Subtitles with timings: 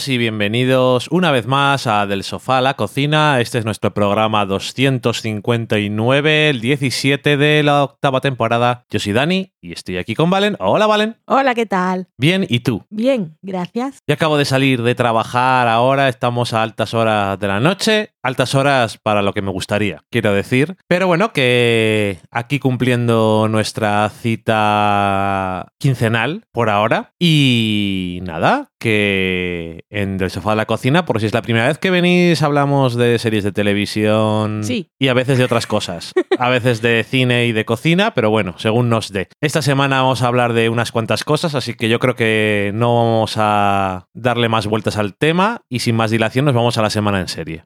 [0.00, 3.38] Todos y bienvenidos una vez más a Del Sofá a la Cocina.
[3.38, 8.86] Este es nuestro programa 259, el 17 de la octava temporada.
[8.88, 10.56] Yo soy Dani y estoy aquí con Valen.
[10.58, 11.18] Hola Valen.
[11.26, 12.08] Hola, ¿qué tal?
[12.16, 12.86] Bien, ¿y tú?
[12.88, 13.98] Bien, gracias.
[14.06, 18.54] Ya acabo de salir de trabajar ahora, estamos a altas horas de la noche, altas
[18.54, 20.76] horas para lo que me gustaría, quiero decir.
[20.88, 27.12] Pero bueno, que aquí cumpliendo nuestra cita quincenal por ahora.
[27.18, 31.78] Y nada, que en Del Sofá a la Cocina, por si es la primera vez
[31.78, 34.88] que venís, hablamos de series de televisión Sí.
[34.98, 36.12] y a veces de otras cosas.
[36.38, 39.28] A veces de cine y de cocina, pero bueno, según nos dé.
[39.40, 42.94] Esta semana vamos a hablar de unas cuantas cosas, así que yo creo que no
[42.96, 46.90] vamos a darle más vueltas al tema y sin más dilación nos vamos a la
[46.90, 47.64] semana en serie.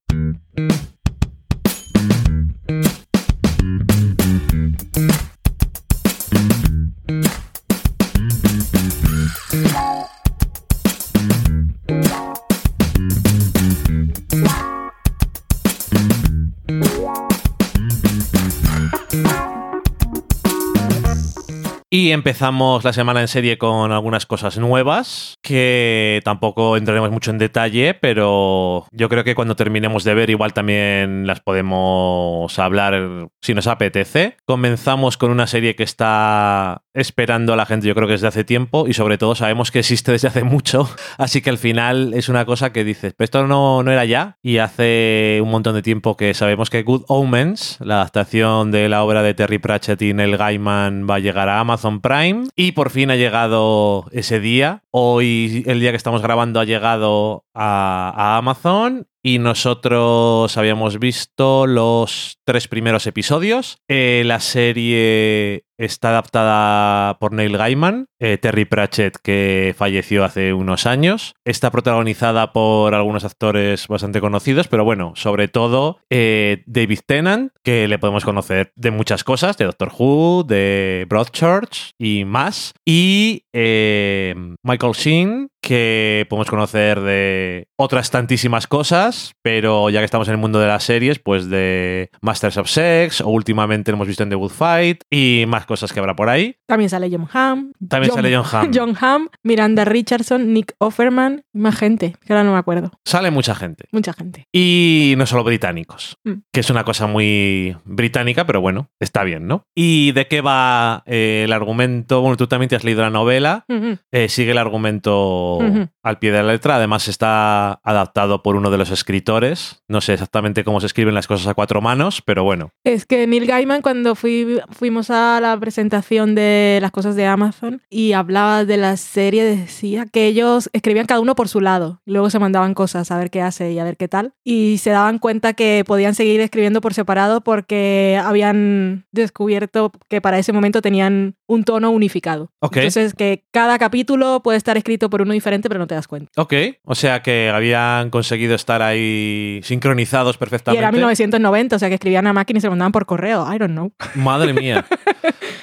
[21.96, 27.38] Y empezamos la semana en serie con algunas cosas nuevas, que tampoco entraremos mucho en
[27.38, 33.54] detalle, pero yo creo que cuando terminemos de ver igual también las podemos hablar si
[33.54, 34.36] nos apetece.
[34.44, 38.44] Comenzamos con una serie que está esperando a la gente yo creo que desde hace
[38.44, 42.28] tiempo y sobre todo sabemos que existe desde hace mucho, así que al final es
[42.28, 45.82] una cosa que dices, pero esto no, no era ya y hace un montón de
[45.82, 50.14] tiempo que sabemos que Good Omens, la adaptación de la obra de Terry Pratchett y
[50.14, 54.82] Neil Gaiman va a llegar a Amazon Prime y por fin ha llegado ese día.
[54.90, 61.66] Hoy, el día que estamos grabando, ha llegado a, a Amazon y nosotros habíamos visto
[61.66, 63.78] los tres primeros episodios.
[63.88, 70.86] Eh, la serie está adaptada por Neil Gaiman, eh, Terry Pratchett, que falleció hace unos
[70.86, 71.34] años.
[71.46, 77.88] Está protagonizada por algunos actores bastante conocidos, pero bueno, sobre todo eh, David Tennant, que
[77.88, 82.74] le podemos conocer de muchas cosas, de Doctor Who, de Broadchurch y más.
[82.84, 90.32] Y Michael Sheen, que podemos conocer de otras tantísimas cosas, pero ya que estamos en
[90.34, 94.22] el mundo de las series, pues de Masters of Sex, o últimamente lo hemos visto
[94.22, 96.56] en The Good Fight, y más cosas que habrá por ahí.
[96.66, 97.72] También sale John Hamm.
[97.88, 98.70] También sale John Hamm.
[98.74, 102.90] John Hamm, Miranda Richardson, Nick Offerman, más gente, que ahora no me acuerdo.
[103.04, 103.84] Sale mucha gente.
[103.92, 104.46] Mucha gente.
[104.52, 106.42] Y no solo británicos, Mm.
[106.52, 109.64] que es una cosa muy británica, pero bueno, está bien, ¿no?
[109.74, 112.20] ¿Y de qué va eh, el argumento?
[112.20, 113.98] Bueno, tú también te has leído la novela, Ujú.
[114.12, 115.88] eh, sigue el argumento Ujú.
[116.02, 120.14] al pie de la letra, además está adaptado por uno de los escritores, no sé
[120.14, 123.80] exactamente cómo se escriben las cosas a cuatro manos, pero bueno, Es que Neil Gaiman,
[123.82, 128.96] cuando fui- fuimos a la presentación de las cosas de Amazon y hablaba de la
[128.96, 132.00] serie, decía que ellos escribían cada uno por su lado.
[132.04, 134.32] Luego se mandaban cosas a ver qué hace y a ver qué tal.
[134.44, 140.38] Y se daban cuenta que podían seguir escribiendo por separado porque habían descubierto que para
[140.38, 142.50] ese momento tenían un tono unificado.
[142.60, 142.76] Ok.
[142.78, 146.30] Entonces, que cada capítulo puede estar escrito por uno diferente, pero no te das cuenta.
[146.36, 146.54] ok,
[146.84, 150.78] o sea que habían conseguido estar ahí sincronizados Y perfectamente.
[150.80, 153.46] era 1990, o sea que escribían a máquina y se mandaban por correo.
[153.52, 153.92] I don't know.
[154.14, 154.84] Madre mía.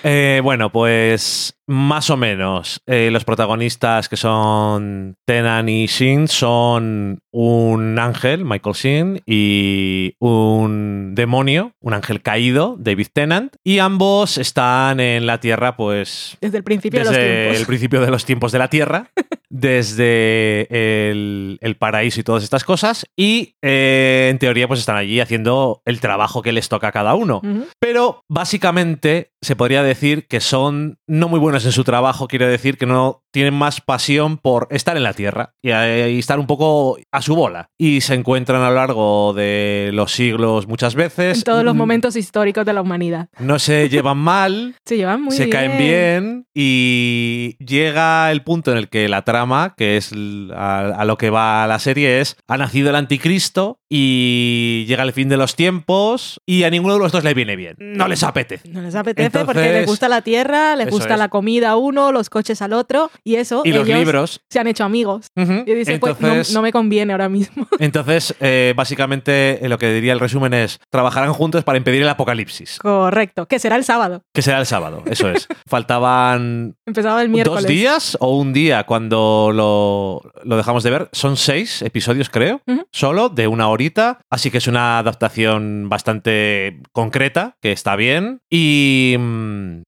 [0.04, 2.82] Eh, bueno, pues más o menos.
[2.86, 11.14] eh, los protagonistas que son Tenan y Shin son un ángel, Michael Shin, y un
[11.16, 13.56] demonio, un ángel caído, David Tennant.
[13.64, 17.60] Y ambos están en la Tierra, pues Desde el principio de los desde tiempos.
[17.60, 19.10] el principio de los tiempos de la Tierra,
[19.52, 20.68] desde
[21.12, 25.82] el, el paraíso y todas estas cosas, y eh, en teoría pues están allí haciendo
[25.86, 27.42] el trabajo que les toca a cada uno.
[27.80, 32.78] Pero básicamente se podría decir que son no muy buenos en su trabajo, quiere decir
[32.78, 36.98] que no tienen más pasión por estar en la Tierra y, y estar un poco
[37.12, 37.68] a su bola.
[37.78, 41.38] Y se encuentran a lo largo de los siglos muchas veces.
[41.40, 43.30] En todos los Mm, momentos históricos de la humanidad.
[43.40, 45.52] No se llevan mal, Se llevan muy se bien.
[45.52, 49.41] caen bien y llega el punto en el que la trama,
[49.78, 50.12] que es
[50.56, 55.12] a, a lo que va la serie, es ha nacido el anticristo y llega el
[55.12, 57.76] fin de los tiempos y a ninguno de los dos le viene bien.
[57.80, 58.70] No les apetece.
[58.70, 61.20] No les apetece porque les gusta la tierra, les gusta es.
[61.20, 63.64] la comida a uno, los coches al otro y eso.
[63.66, 64.42] Y los libros.
[64.50, 65.28] Se han hecho amigos.
[65.36, 67.68] Y dicen, pues no, Entonces, no me conviene ahora mismo.
[67.80, 72.10] entonces eh, básicamente eh, lo que diría el resumen es trabajarán juntos para impedir el
[72.10, 73.46] apocalipsis, Correcto.
[73.48, 74.24] Que será el sábado.
[74.34, 75.48] que será el sábado, eso es.
[75.68, 77.64] Faltaban Empezaba el miércoles.
[77.64, 81.10] dos días o un día cuando lo, lo dejamos de ver.
[81.12, 82.62] Son seis episodios, creo,
[82.92, 84.20] solo de una horita.
[84.30, 88.42] Así que es una adaptación bastante concreta, que está bien.
[88.50, 89.16] Y,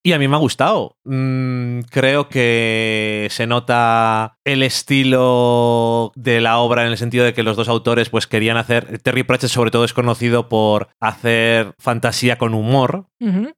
[0.04, 0.98] y a mí me ha gustado.
[1.04, 7.44] Mm, creo que se nota el estilo de la obra en el sentido de que
[7.44, 9.00] los dos autores pues querían hacer...
[9.00, 13.08] Terry Pratchett sobre todo es conocido por hacer fantasía con humor,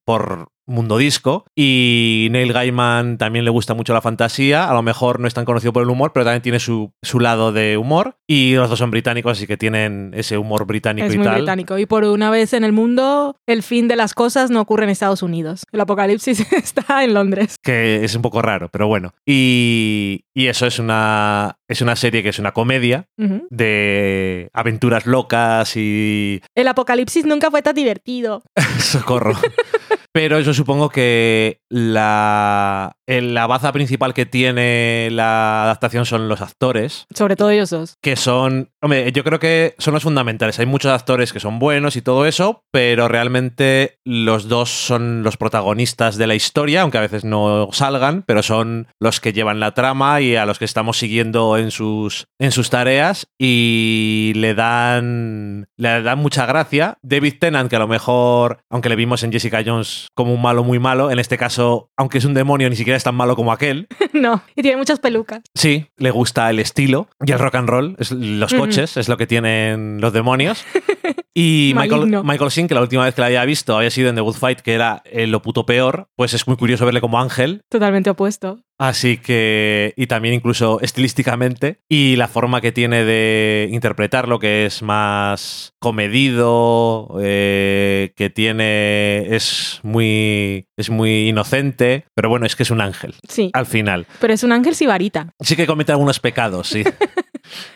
[0.04, 5.20] por mundo disco y Neil Gaiman también le gusta mucho la fantasía, a lo mejor
[5.20, 8.18] no es tan conocido por el humor, pero también tiene su, su lado de humor
[8.28, 11.36] y los dos son británicos, así que tienen ese humor británico Es y muy tal.
[11.38, 11.78] británico.
[11.78, 14.90] Y por una vez en el mundo, el fin de las cosas no ocurre en
[14.90, 15.66] Estados Unidos.
[15.72, 17.56] El apocalipsis está en Londres.
[17.62, 19.14] que es un poco raro, pero bueno.
[19.26, 23.08] Y, y eso es una, es una serie que es una comedia
[23.50, 28.42] de aventuras locas y El apocalipsis nunca fue tan divertido.
[28.80, 29.34] socorro.
[30.16, 37.06] Pero eso supongo que la, la baza principal que tiene la adaptación son los actores,
[37.14, 37.96] Sobre todo ellos dos.
[38.02, 40.60] que son, hombre, yo creo que son los fundamentales.
[40.60, 45.38] Hay muchos actores que son buenos y todo eso, pero realmente los dos son los
[45.38, 49.74] protagonistas de la historia, aunque a veces no salgan, pero son los que llevan la
[49.74, 55.68] trama y a los que estamos siguiendo en sus, en sus tareas y le dan,
[55.78, 56.98] le dan mucha gracia.
[57.02, 60.64] David Tennant, que a lo mejor, aunque le vimos en Jessica Jones como un malo
[60.64, 63.52] muy malo, en este caso, aunque es un demonio, ni siquiera es tan malo como
[63.52, 63.88] aquel.
[64.14, 64.42] no.
[64.56, 65.42] Y tiene muchas pelucas.
[65.54, 69.18] Sí, le gusta el estilo y el rock and roll, es- los coches, es lo
[69.18, 70.66] que tienen los demonios.
[71.34, 72.22] Y Michael.
[72.24, 74.36] Michael Sheen, que la última vez que la había visto había sido en The Good
[74.36, 77.62] Fight, que era eh, lo puto peor, pues es muy curioso verle como ángel.
[77.70, 78.60] Totalmente opuesto.
[78.78, 84.82] Así que, y también incluso estilísticamente, y la forma que tiene de interpretarlo, que es
[84.82, 92.72] más comedido, eh, que tiene, es muy, es muy inocente, pero bueno, es que es
[92.72, 93.50] un ángel, Sí.
[93.54, 94.08] al final.
[94.20, 95.32] Pero es un ángel sibarita.
[95.40, 96.84] Sí que comete algunos pecados, sí.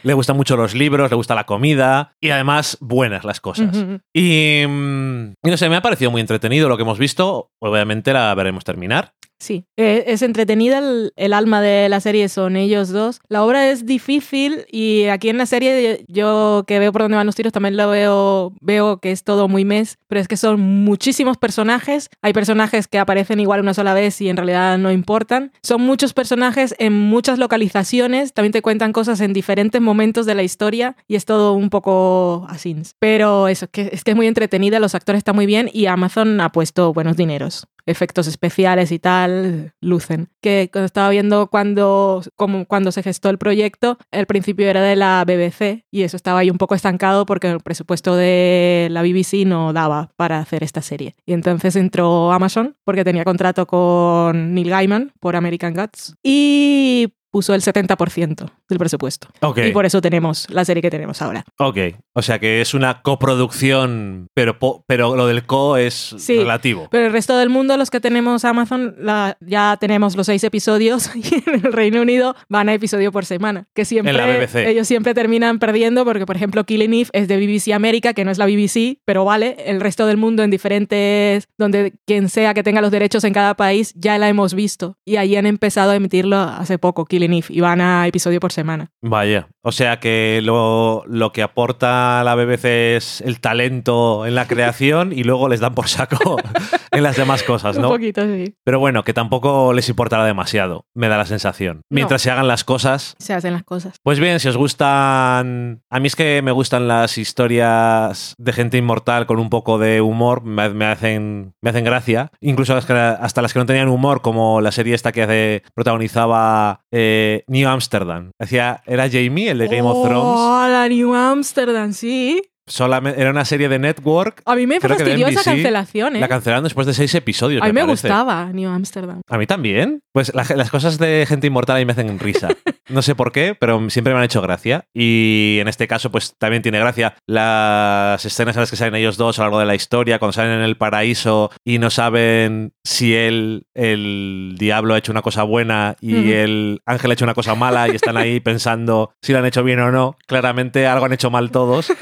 [0.04, 3.76] le gustan mucho los libros, le gusta la comida y además buenas las cosas.
[4.14, 7.52] Y, mm, y no sé, me ha parecido muy entretenido lo que hemos visto.
[7.60, 9.14] Obviamente la veremos terminar.
[9.40, 10.82] Sí, Eh, es entretenida,
[11.16, 13.22] el, alma de la serie son ellos dos.
[13.30, 17.26] La obra es difícil y aquí en la serie yo que veo por dónde van
[17.26, 20.60] los tiros también lo veo, veo que es todo muy mes, pero es que son
[20.60, 22.10] muchísimos personajes.
[22.22, 25.54] Hay personajes que aparecen igual una sola vez y en realidad no importan.
[25.64, 30.44] Son muchos personajes en muchas localizaciones, también te cuentan cosas en diferentes momentos de la
[30.44, 32.70] historia y es todo un poco así.
[33.00, 36.52] Pero eso, es que es muy entretenida, los actores están muy bien y Amazon ha
[36.52, 40.30] puesto buenos dineros efectos especiales y tal lucen.
[40.42, 45.24] Que estaba viendo cuando, como, cuando se gestó el proyecto, el principio era de la
[45.26, 49.74] BBC y eso estaba ahí un poco estancado porque el presupuesto de la BBC no
[49.74, 51.16] daba para hacer esta serie.
[51.26, 57.54] Y entonces entró Amazon porque tenía contrato con Neil Gaiman por American Gods y puso
[57.54, 59.28] el 70% del presupuesto.
[59.42, 61.44] Ok, Y por eso tenemos la serie que tenemos ahora.
[61.60, 61.78] ok.
[62.14, 66.38] O sea que es una coproducción, pero, pero lo del co es Sí.
[66.38, 66.88] relativo.
[66.92, 71.10] Pero el resto del mundo, los que tenemos Amazon, la- ya tenemos los seis episodios
[71.16, 73.68] y en el Reino Unido van a episodio por semana.
[73.74, 74.68] Que siempre En la BBC.
[74.68, 78.32] ellos siempre terminan perdiendo porque, por ejemplo, Killing Eve es de BBC América, que no
[78.32, 79.56] es la BBC, pero vale.
[79.66, 83.56] El resto del mundo en diferentes, donde quien sea que tenga los derechos en cada
[83.56, 84.96] país, ya la hemos visto.
[85.06, 88.52] Y ahí han empezado a emitirlo hace poco, Killing Eve, y van a episodio por
[88.52, 88.90] semana.
[89.02, 94.48] Vaya, o sea que lo, lo que aporta la BBC es el talento en la
[94.48, 96.38] creación y luego les dan por saco
[96.92, 97.90] en las demás cosas, Un ¿no?
[97.90, 98.56] poquito, sí.
[98.64, 101.82] Pero bueno, que tampoco les importará demasiado, me da la sensación.
[101.90, 103.16] Mientras se hagan las cosas.
[103.20, 103.96] Se hacen las cosas.
[104.04, 105.82] Pues bien, si os gustan...
[105.90, 110.02] A mí es que me gustan las historias de gente inmortal con un poco de
[110.02, 112.32] humor, me, me hacen, me hacen gracia.
[112.42, 117.09] Incluso hasta las que no tenían humor, como la serie esta que hace, protagonizaba eh,
[117.48, 118.32] New Amsterdam.
[118.40, 120.24] Hacía, era Jamie, el de Game of Thrones.
[120.40, 122.42] Oh, la New Amsterdam, sí.
[122.68, 124.44] Solamente, era una serie de Network.
[124.46, 126.20] A mí me fastidió esa cancelación, ¿eh?
[126.20, 127.64] La cancelaron después de seis episodios.
[127.64, 129.22] A mí me gustaba New Amsterdam.
[129.28, 130.02] A mí también.
[130.14, 132.50] Pues la- las cosas de gente inmortal a mí me hacen risa.
[132.90, 134.86] No sé por qué, pero siempre me han hecho gracia.
[134.94, 139.18] Y en este caso, pues también tiene gracia las escenas en las que salen ellos
[139.18, 142.74] dos a lo largo de la historia, cuando salen en el paraíso y no saben
[142.84, 147.34] si él, el diablo, ha hecho una cosa buena y el ángel ha hecho una
[147.34, 150.18] cosa mala y están ahí pensando si lo han hecho bien o no.
[150.28, 151.92] Claramente algo han hecho mal todos.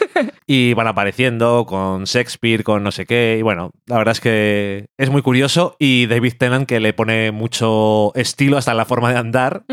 [0.49, 3.35] Y van apareciendo con Shakespeare, con no sé qué.
[3.37, 5.75] Y bueno, la verdad es que es muy curioso.
[5.77, 9.63] Y David Tennant que le pone mucho estilo hasta en la forma de andar.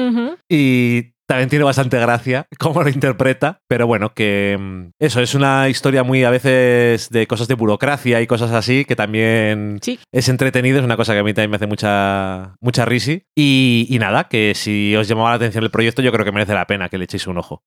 [0.48, 3.60] Y también tiene bastante gracia cómo lo interpreta.
[3.66, 8.20] Pero bueno, que mm, eso es una historia muy a veces de cosas de burocracia
[8.20, 9.98] y cosas así que también Sí.
[10.12, 10.78] es entretenido.
[10.78, 13.22] Es una cosa que a mí también me hace mucha, mucha risi.
[13.34, 16.52] Y, y nada, que si os llamaba la atención el proyecto, yo creo que merece
[16.52, 17.62] la pena que le echéis un ojo.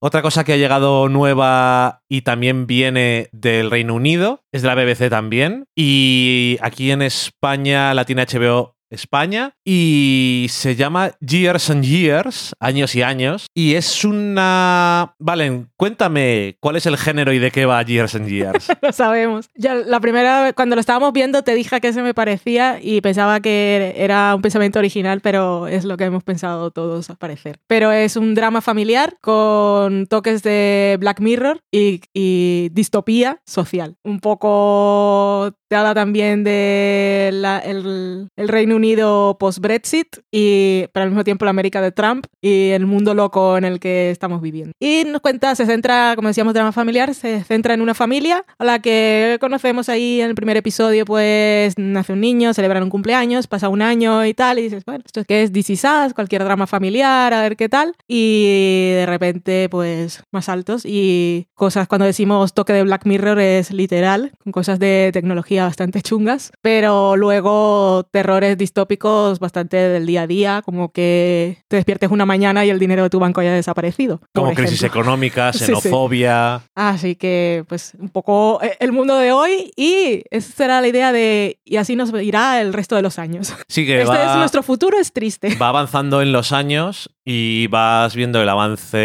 [0.00, 4.74] Otra cosa que ha llegado nueva y también viene del Reino Unido es de la
[4.74, 5.66] BBC también.
[5.76, 12.94] Y aquí en España la tiene HBO España, y se llama Years and Years, años
[12.94, 15.14] y años, y es una...
[15.18, 18.68] Valen, cuéntame cuál es el género y de qué va Years and Years.
[18.82, 19.48] lo sabemos.
[19.54, 23.00] Ya la primera vez, cuando lo estábamos viendo, te dije que se me parecía y
[23.00, 27.58] pensaba que era un pensamiento original, pero es lo que hemos pensado todos al parecer.
[27.66, 32.00] Pero es un drama familiar con toques de Black Mirror y,
[32.72, 33.96] distopía social.
[34.04, 41.10] Un poco te habla también de la- el, el Reino Unido post-Brexit y pero al
[41.10, 44.72] mismo tiempo la América de Trump y el mundo loco en el que estamos viviendo.
[44.80, 48.64] Y nos cuenta, se centra, como decíamos, drama familiar, se centra en una familia a
[48.64, 53.46] la que conocemos ahí en el primer episodio, pues nace un niño, celebran un cumpleaños,
[53.46, 55.52] pasa un año y tal, y dices, bueno, ¿esto es?
[55.52, 57.94] This Is Us, cualquier drama familiar, a ver qué tal.
[58.06, 63.70] Y de repente, pues, más altos y cosas, cuando decimos toque de Black Mirror es
[63.72, 70.26] literal, con cosas de tecnología bastante chungas, pero luego terrores distópicos bastante del día a
[70.26, 74.20] día, como que te despiertes una mañana y el dinero de tu banco haya desaparecido.
[74.34, 75.64] Como crisis económica, Sí, sí.
[75.66, 76.62] xenofobia...
[76.74, 81.12] Así que, pues, un poco eh, el mundo de hoy y esa será la idea
[81.12, 83.54] de, y así nos irá el resto de los años.
[83.68, 84.32] Sí que Este va...
[84.32, 85.54] es nuestro futuro, es triste.
[85.56, 88.96] va avanzando en los años y vas viendo el avance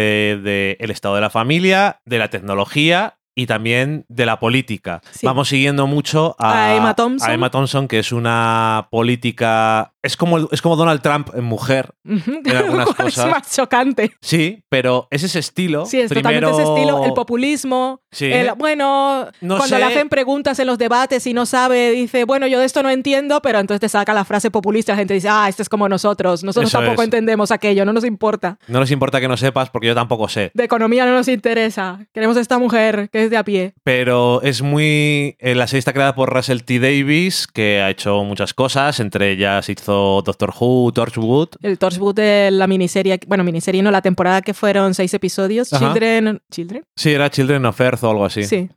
[0.42, 5.00] del estado de la familia, de la tecnología y también de la política.
[5.12, 5.26] Sí.
[5.26, 7.30] Vamos siguiendo mucho a, A Emma Thompson.
[7.30, 9.91] a Emma Thompson, que es una política...
[10.02, 11.94] Es como, es como Donald Trump en mujer.
[12.04, 12.40] Ujú.
[12.56, 13.30] algunas es cosas.
[13.30, 14.10] más chocante.
[14.20, 15.86] Sí, pero es ese estilo.
[15.86, 18.00] Sí, es Primero- totalmente ese estilo, el populismo.
[18.10, 18.26] Sí.
[18.32, 19.78] el- bueno, No cuando sé.
[19.78, 22.90] le hacen preguntas en los debates y no sabe, dice, bueno, yo de esto no
[22.90, 25.88] entiendo, pero entonces te saca la frase populista, la gente dice, ah, este es como
[25.88, 27.06] nosotros, nosotros Eso tampoco es.
[27.06, 28.58] entendemos aquello, no nos importa.
[28.68, 30.50] No les importa que no sepas porque yo tampoco sé.
[30.52, 33.72] De economía no nos interesa, queremos a esta mujer que es de a pie.
[33.84, 35.36] Pero es muy.
[35.38, 36.80] eh, la serie está creada por Russell T.
[36.80, 39.00] Davis, que ha hecho muchas cosas.
[39.00, 39.91] Entre ellas hizo
[40.24, 41.48] Doctor Who, Torchwood.
[41.62, 45.86] El Torchwood de la miniserie, bueno, miniserie no, la temporada que fueron seis episodios, Ajá.
[45.92, 46.84] Children, ¿Children?
[46.96, 48.44] Sí, era Children of Earth o algo así.
[48.44, 48.68] Sí.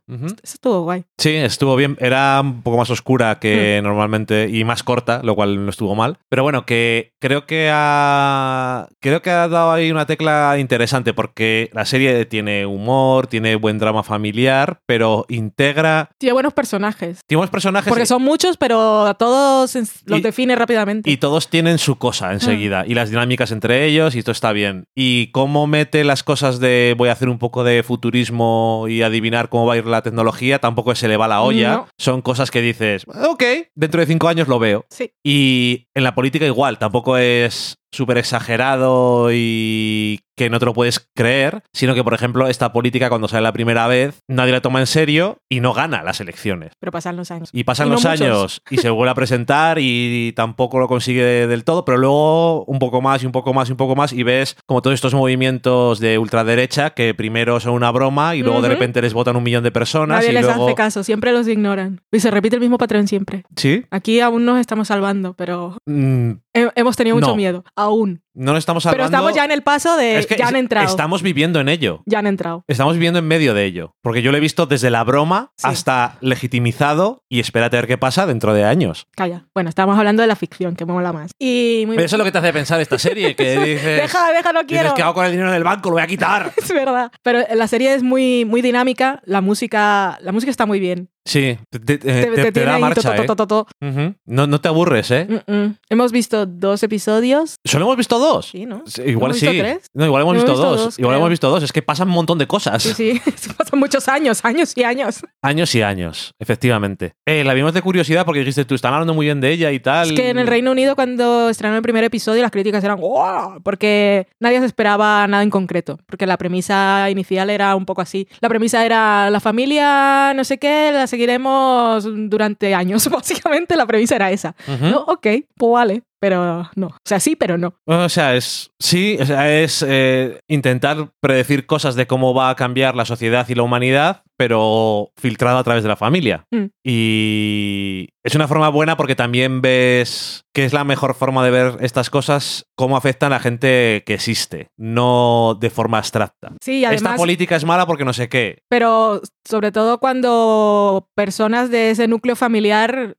[0.42, 1.04] Estuvo guay.
[1.18, 1.96] Sí, estuvo bien.
[2.00, 6.18] Era un poco más oscura que normalmente y más corta, lo cual no estuvo mal.
[6.28, 8.88] Pero bueno, que creo que ha.
[9.00, 13.78] Creo que ha dado ahí una tecla interesante porque la serie tiene humor, tiene buen
[13.78, 16.10] drama familiar, pero integra.
[16.18, 17.20] Tiene buenos personajes.
[17.26, 17.88] Tiene buenos personajes.
[17.88, 19.74] Porque son muchos, pero a todos
[20.06, 21.05] los Y- define rápidamente.
[21.06, 22.84] Y todos tienen su cosa enseguida.
[22.86, 24.84] Y las dinámicas entre ellos, y esto está bien.
[24.94, 29.48] Y cómo mete las cosas de voy a hacer un poco de futurismo y adivinar
[29.48, 31.72] cómo va a ir la tecnología, tampoco se le va la olla.
[31.72, 31.88] No.
[31.98, 33.42] Son cosas que dices, ok,
[33.74, 34.84] dentro de cinco años lo veo.
[34.90, 35.12] Sí.
[35.24, 41.08] Y en la política igual, tampoco es súper exagerado y que no te lo puedes
[41.14, 44.80] creer, sino que, por ejemplo, esta política cuando sale la primera vez, nadie la toma
[44.80, 46.72] en serio y no gana las elecciones.
[46.78, 47.48] Pero pasan los años.
[47.52, 48.20] Y pasan Y no los muchos.
[48.20, 52.78] años y se vuelve a presentar y tampoco lo consigue del todo, pero luego un
[52.78, 55.14] poco más y un poco más y un poco más y ves como todos estos
[55.14, 59.42] movimientos de ultraderecha que primero son una broma y luego de repente les votan un
[59.42, 60.66] millón de personas Nadie y les luego...
[60.66, 62.00] hace caso, siempre los ignoran.
[62.12, 63.44] Y se repite el mismo patrón siempre.
[63.56, 63.84] ¿Sí?
[63.90, 67.36] Aquí aún nos estamos salvando, pero Mm, he- hemos tenido mucho No.
[67.36, 67.64] miedo.
[67.76, 68.22] Aún.
[68.36, 69.16] No lo estamos Pero hablando...
[69.16, 70.18] estamos ya en el paso de.
[70.18, 70.86] Es que ya han entrado.
[70.86, 72.02] Estamos viviendo en ello.
[72.06, 72.64] Ya han entrado.
[72.68, 73.94] Estamos viviendo en medio de ello.
[74.02, 75.66] Porque yo lo he visto desde la broma Sí.
[75.68, 79.06] hasta legitimizado y espérate a ver qué pasa dentro de años.
[79.16, 79.46] Calla.
[79.54, 81.30] Bueno, estamos hablando de la ficción, que mola más.
[81.38, 84.02] Y muy Eso es lo que te hace pensar esta serie, que dices...
[84.02, 84.84] Deja, deja, no quiero.
[84.84, 85.88] Dices, ¿qué hago con el dinero del banco?
[85.88, 86.52] Lo voy a quitar.
[86.56, 87.10] Es verdad.
[87.22, 89.20] Pero la serie es muy, muy dinámica.
[89.24, 91.08] La música, la música está muy bien.
[91.26, 93.26] Sí, te, te- Te, te- te tiene da ahí marcha, to, to, ¿eh?
[93.26, 93.66] to, to, to.
[93.82, 94.14] Ujú.
[94.26, 95.26] no, no te aburres, ¿eh?
[95.46, 95.76] Mm, mm.
[95.90, 97.56] Hemos visto dos episodios.
[97.64, 98.46] ¿Solo hemos visto dos?
[98.50, 98.84] Sí, ¿no?
[99.04, 99.46] Igual ¿Hemos sí.
[99.48, 99.86] visto tres?
[99.92, 100.84] No, igual hemos Hemos visto, visto dos.
[100.84, 101.18] dos, igual creo.
[101.18, 101.62] hemos visto dos.
[101.64, 102.82] Es que pasan un montón de cosas.
[102.82, 103.20] Sí, sí.
[103.58, 105.20] Pasan muchos años, años y años.
[105.42, 107.14] Años y años, efectivamente.
[107.26, 109.80] Eh, la vimos de curiosidad porque dijiste tú, están hablando muy bien de ella y
[109.80, 110.06] tal.
[110.08, 113.60] Es que en el Reino Unido, cuando estrenó el primer episodio, las críticas eran ¡Wow!
[113.64, 115.98] Porque nadie se esperaba nada en concreto.
[116.06, 118.28] Porque la premisa inicial era un poco así.
[118.40, 123.08] La premisa era la familia, no sé qué, la seguiremos durante años.
[123.10, 124.54] Básicamente la premisa era esa.
[124.80, 126.02] No, ok, pues vale.
[126.18, 126.86] Pero no.
[126.86, 127.74] O sea, sí, pero no.
[127.84, 128.72] O sea, es.
[128.78, 133.46] Sí, o sea, es eh, intentar predecir cosas de cómo va a cambiar la sociedad
[133.48, 136.46] y la humanidad, pero filtrado a través de la familia.
[136.50, 136.66] Mm.
[136.84, 141.76] Y es una forma buena porque también ves que es la mejor forma de ver
[141.80, 146.52] estas cosas, cómo afectan a la gente que existe, no de forma abstracta.
[146.62, 147.16] Sí, Esta además.
[147.18, 148.62] política es mala porque no sé qué.
[148.68, 153.16] Pero sobre todo cuando personas de ese núcleo familiar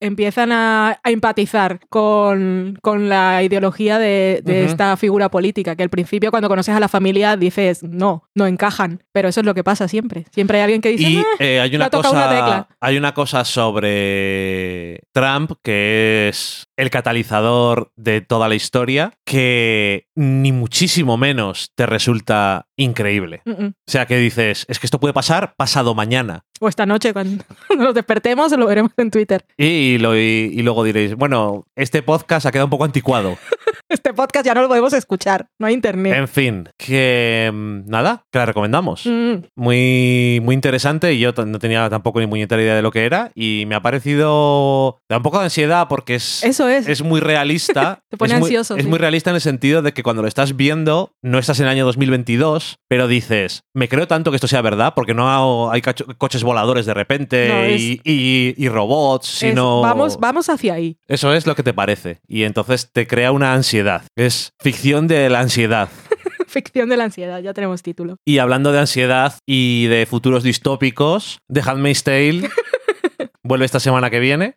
[0.00, 5.90] empiezan a, a empatizar con, con la ideología de, de esta figura política, que al
[5.90, 9.62] principio cuando conoces a la familia dices, no, no encajan, pero eso es lo que
[9.64, 10.24] pasa siempre.
[10.32, 12.68] Siempre hay alguien que dice, Y "Ah, eh, hay, una cosa, una tecla".
[12.80, 20.52] hay una cosa sobre Trump que es el catalizador de toda la historia, que ni
[20.52, 23.42] muchísimo menos te resulta increíble.
[23.46, 26.44] O sea, que dices, es que esto puede pasar pasado mañana.
[26.60, 27.44] O esta noche cuando
[27.78, 29.44] nos despertemos lo veremos en Twitter.
[29.56, 33.36] Y, lo- y- y luego diréis, bueno, este podcast ha quedado un poco anticuado.
[33.90, 36.14] Este podcast ya no lo podemos escuchar, no hay internet.
[36.16, 39.04] En fin, que mm, nada, que la recomendamos.
[39.04, 43.04] Mm, Muy, muy interesante y yo no tenía tampoco ni puñetera idea de lo que
[43.04, 46.88] era y me ha parecido da un poco de ansiedad porque es, Eso es.
[46.88, 48.00] es muy realista.
[48.08, 50.28] Te pone es muy, ansioso, Es muy realista en el sentido de que cuando lo
[50.28, 54.48] estás viendo no estás en el año 2022, pero dices, me creo tanto que esto
[54.48, 55.82] sea verdad porque no hay
[56.18, 59.80] coches voladores de repente No, es- y, y- y robots, Es- sino...
[59.80, 60.96] vamos, vamos hacia ahí.
[61.08, 64.02] Eso es lo que te parece y entonces te crea una ansiedad.
[64.16, 65.88] Es ficción de la ansiedad.
[66.46, 68.16] Ficción de la ansiedad, ya tenemos título.
[68.26, 72.50] Y hablando de ansiedad y de futuros distópicos, The Handmaid's Tale
[73.44, 74.56] vuelve esta semana que viene.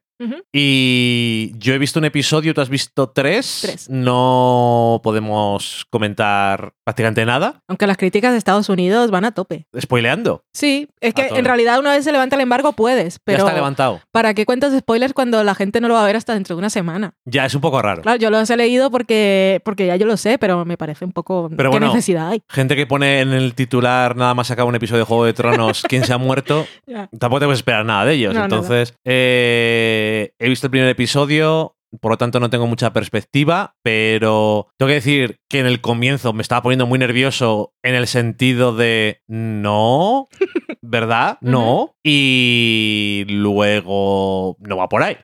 [0.51, 3.60] Y yo he visto un episodio, tú has visto tres.
[3.62, 3.89] Tres.
[3.89, 7.62] No podemos comentar prácticamente nada.
[7.68, 9.68] Aunque las críticas de Estados Unidos van a tope.
[9.80, 10.44] Spoileando.
[10.54, 13.54] Sí, es que en realidad una vez se levanta el embargo puedes, ya pero está
[13.54, 14.02] levantado.
[14.12, 16.60] ¿para qué cuentas spoilers cuando la gente no lo va a ver hasta dentro de
[16.60, 17.13] una semana?
[17.25, 18.02] Ya es un poco raro.
[18.02, 21.12] Claro, yo los he leído porque, porque ya yo lo sé, pero me parece un
[21.12, 21.50] poco...
[21.56, 21.88] Pero ¿Qué bueno.
[21.88, 22.42] necesidad hay?
[22.50, 25.84] Gente que pone en el titular nada más acaba un episodio de Juego de Tronos,
[25.88, 26.66] ¿quién se ha muerto?
[26.86, 27.10] Ya.
[27.18, 28.34] Tampoco te puedes esperar nada de ellos.
[28.34, 28.44] No.
[28.44, 34.68] Entonces, eh, he visto el primer episodio, por lo tanto no tengo mucha perspectiva, pero
[34.78, 38.75] tengo que decir que en el comienzo me estaba poniendo muy nervioso en el sentido
[38.75, 40.28] de no,
[40.82, 41.38] ¿verdad?
[41.41, 41.93] No.
[42.04, 45.17] Y luego no va por ahí.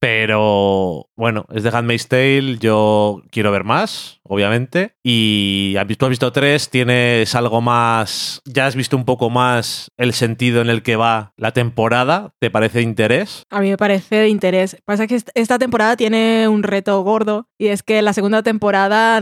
[0.00, 4.94] Pero bueno, es de Handmaid's Tale, yo quiero ver más, obviamente.
[5.04, 10.12] Y tú has visto tres, tienes algo más, ya has visto un poco más el
[10.12, 13.44] sentido en el que va la temporada, ¿te parece de interés?
[13.50, 14.76] A mí me parece de interés.
[14.84, 19.20] Pasa que est- esta temporada tiene un reto gordo y es que la segunda temporada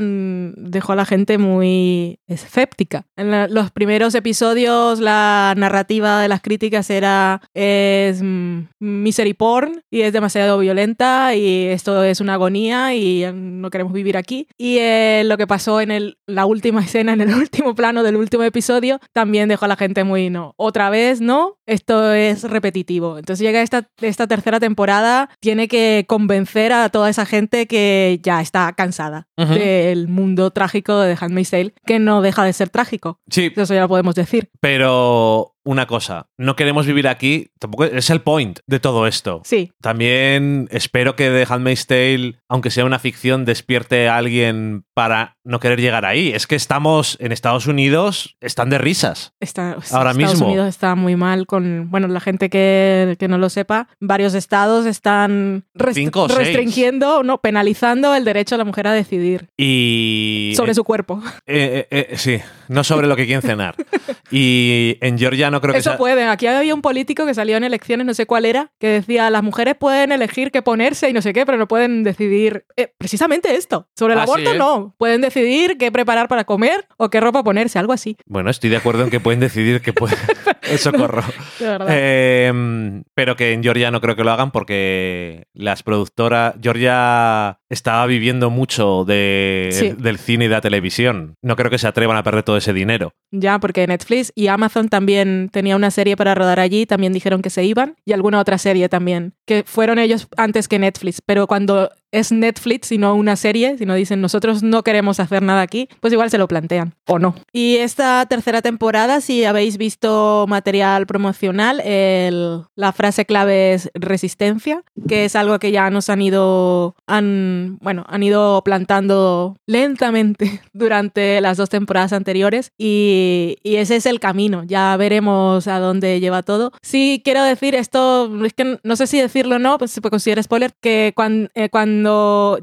[0.56, 3.06] dejó a la gente muy escéptica.
[3.16, 9.82] En la- los primeros episodios la narrativa de las críticas era es mm, misery porn
[9.90, 14.46] y es demasiado violenta y esto es una agonía y no queremos vivir aquí.
[14.58, 18.16] Y eh, lo que pasó en el- la última escena, en el último plano del
[18.16, 20.54] último episodio, también dejó a la gente muy no.
[20.56, 21.56] Otra vez, ¿no?
[21.66, 23.18] Esto es repetitivo.
[23.18, 28.40] Entonces llega esta, esta tercera temporada, tiene que convencer a toda esa gente que ya
[28.40, 33.20] está cansada del mundo trágico de The Handmaid's Tale, que no deja de ser trágico.
[33.30, 34.48] Sí, Eso ya lo podemos decir.
[34.60, 39.42] pero una cosa, no queremos vivir aquí, tampoco es el point de todo esto.
[39.44, 45.36] Sí, También espero que The Handmaid's Tale, aunque sea una ficción, despierte a alguien para
[45.44, 46.30] no querer llegar ahí.
[46.32, 49.32] Es que estamos en Estados Unidos, están de risas.
[49.40, 50.46] está, Ahora Estados mismo.
[50.48, 54.86] Unidos está muy mal con, bueno, la gente que, que no lo sepa, varios estados
[54.86, 60.74] están rest- Cinco restringiendo, no, penalizando el derecho a la mujer a decidir Y sobre
[60.74, 61.22] su cuerpo.
[61.46, 63.74] Eh, eh, eh, sí, no sobre lo que quieren cenar.
[64.34, 66.28] Y en Georgia no creo que Eso pueden.
[66.30, 69.42] Aquí había un político que salió en elecciones, no sé cuál era, que decía, las
[69.42, 72.64] mujeres pueden elegir qué ponerse y no sé qué, pero no pueden decidir
[72.96, 73.88] precisamente esto.
[73.94, 74.81] Sobre el Ah, aborto no.
[74.98, 78.16] Pueden decidir qué preparar para comer o qué ropa ponerse, algo así.
[78.26, 80.16] Bueno, estoy de acuerdo en que pueden decidir que pueden...
[80.78, 81.22] Socorro.
[81.58, 81.88] De verdad.
[81.90, 86.54] Eh, pero que en Georgia no creo que lo hagan porque las productoras...
[86.62, 89.92] Georgia estaba viviendo mucho de- Sí.
[89.98, 91.34] del cine y de la televisión.
[91.42, 93.12] No creo que se atrevan a perder todo ese dinero.
[93.30, 97.50] Ya, porque Netflix y Amazon también tenía una serie para rodar allí, también dijeron que
[97.50, 101.90] se iban, y alguna otra serie también, que fueron ellos antes que Netflix, pero cuando
[102.12, 105.88] es Netflix y no una serie, si no dicen nosotros no queremos hacer nada aquí,
[106.00, 107.34] pues igual se lo plantean, o no.
[107.52, 114.82] Y esta tercera temporada, si habéis visto material promocional, el- la frase clave es resistencia,
[115.08, 121.40] que es algo que ya nos han ido, han, bueno, han ido plantando lentamente durante
[121.40, 124.64] las dos temporadas anteriores y, y ese es el camino.
[124.64, 126.72] Ya veremos a dónde lleva todo.
[126.82, 130.10] Sí, quiero decir esto, es que no sé si decirlo o no, pues se puede
[130.10, 132.01] considerar spoiler, que cuan- eh, cuando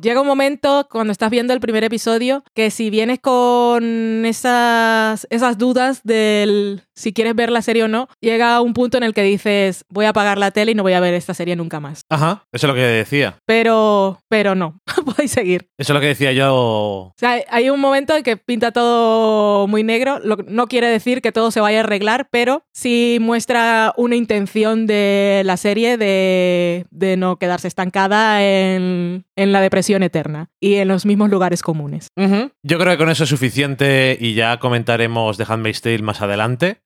[0.01, 5.57] llega un momento, cuando estás viendo el primer episodio, que si vienes con esas, esas
[5.57, 9.23] dudas del si quieres ver la serie o no, llega un punto en el que
[9.23, 12.01] dices, voy a apagar la tele y no voy a ver esta serie nunca más.
[12.09, 13.37] Ajá, eso es lo que decía.
[13.45, 15.69] Pero, pero no, podéis seguir.
[15.77, 16.53] Eso es lo que decía yo.
[16.55, 20.19] O sea, hay un momento en que pinta todo muy negro.
[20.19, 24.85] Lo- no quiere decir que todo se vaya a arreglar, pero sí muestra una intención
[24.85, 30.89] de la serie de, de no quedarse estancada en, en la depresión eterna y en
[30.89, 32.09] los mismos lugares comunes.
[32.61, 36.81] Yo creo que con eso es suficiente y ya comentaremos The Handmaid's Tale más adelante.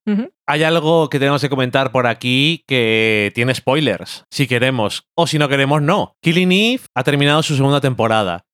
[0.45, 5.07] Hay algo que tenemos que comentar por aquí que tiene spoilers, si queremos.
[5.15, 6.15] O si no queremos, no.
[6.21, 8.45] Killing Eve ha terminado su segunda temporada.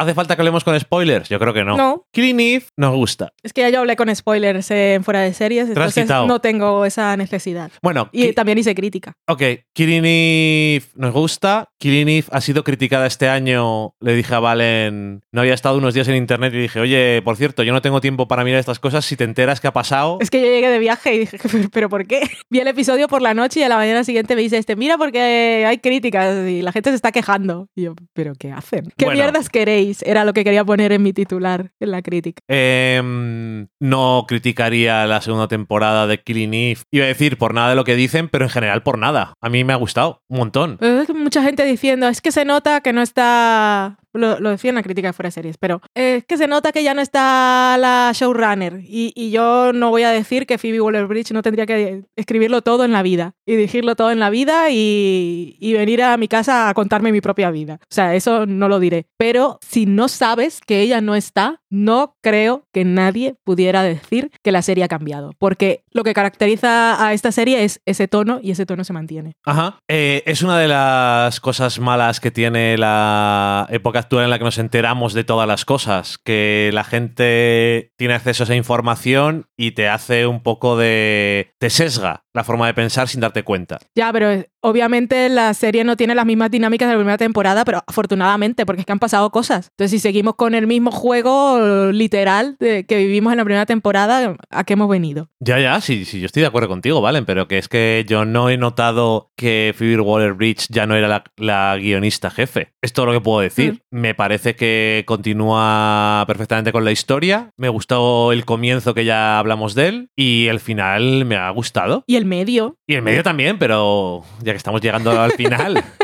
[0.00, 1.28] ¿Hace falta que hablemos con spoilers?
[1.28, 1.76] Yo creo que no.
[1.76, 2.06] No.
[2.12, 3.32] Killing Eve nos gusta.
[3.42, 7.16] Es que ya yo hablé con spoilers en fuera de series, entonces no tengo esa
[7.16, 7.70] necesidad.
[7.82, 9.12] Bueno, Y Ki- también hice crítica.
[9.28, 9.42] ok,
[9.74, 11.68] Killing Eve nos gusta.
[11.78, 13.94] Killing Eve ha sido criticada este año.
[14.00, 17.36] Le dije a Valen, no había estado unos días en internet y dije, oye, por
[17.36, 19.04] cierto, yo no tengo tiempo para mirar estas cosas.
[19.04, 21.68] Si te enteras que ha pasado, Es que yo llegué de viaje y dije, "¿Pero-
[21.70, 22.22] ¿pero por qué?
[22.48, 24.96] Vi el episodio por la noche y a la mañana siguiente me dice este, mira
[24.98, 27.68] porque hay críticas y la gente se está quejando.
[27.74, 28.92] Y yo, ¿pero qué hacen?
[28.96, 29.20] ¿Qué Bueno.
[29.22, 29.89] mierdas queréis?
[30.04, 32.42] Era lo que quería poner en mi titular, en la crítica.
[32.48, 36.80] Em, no criticaría la segunda temporada de Killing Eve.
[36.90, 39.34] Iba a decir por nada de lo que dicen, pero en general por nada.
[39.40, 40.76] A mí me ha gustado un montón.
[40.80, 43.98] Pero es que mucha gente diciendo, es que se nota que no está...
[44.12, 46.82] Lo, decía en la crítica de fuera de series, pero es que se nota que
[46.82, 48.80] ya no está la showrunner.
[48.84, 52.90] Y, yo no voy a decir que Phoebe Waller-Bridge no tendría que escribirlo todo en
[52.90, 56.74] la vida y dirigirlo todo en la vida y, y venir a mi casa a
[56.74, 57.78] contarme mi propia vida.
[57.82, 59.06] O sea, eso no lo diré.
[59.16, 64.52] Pero si no sabes que ella no está, no creo que nadie pudiera decir que
[64.52, 65.32] la serie ha cambiado.
[65.38, 69.34] Porque lo que caracteriza a esta serie es ese tono y ese tono se mantiene.
[69.44, 69.78] Ajá.
[69.88, 74.44] Eh, es una de las cosas malas que tiene la época actual en la que
[74.44, 79.72] nos enteramos de todas las cosas, que la gente tiene acceso a esa información y
[79.72, 81.54] te hace un poco de...
[81.58, 83.78] te sesga la forma de pensar sin darte cuenta.
[83.94, 87.82] Ya, pero obviamente la serie no tiene las mismas dinámicas de la primera temporada, pero
[87.86, 89.68] afortunadamente, porque es que han pasado cosas.
[89.70, 94.36] Entonces, si seguimos con el mismo juego literal de- que vivimos en la primera temporada,
[94.50, 95.28] ¿a qué hemos venido?
[95.40, 98.24] Ya, ya, sí, sí, yo estoy de acuerdo contigo, Valen, pero que es que yo
[98.24, 102.72] no he notado que Phoebe Waller-Bridge ya no era la, la guionista jefe.
[102.82, 103.82] Es todo lo que puedo decir.
[103.90, 107.50] Me parece que continúa perfectamente con la historia.
[107.56, 112.04] Me gustó el comienzo que ya hablamos de él y el final me ha gustado.
[112.06, 115.82] Y el medio, Y el medio también, pero ya que estamos llegando al final.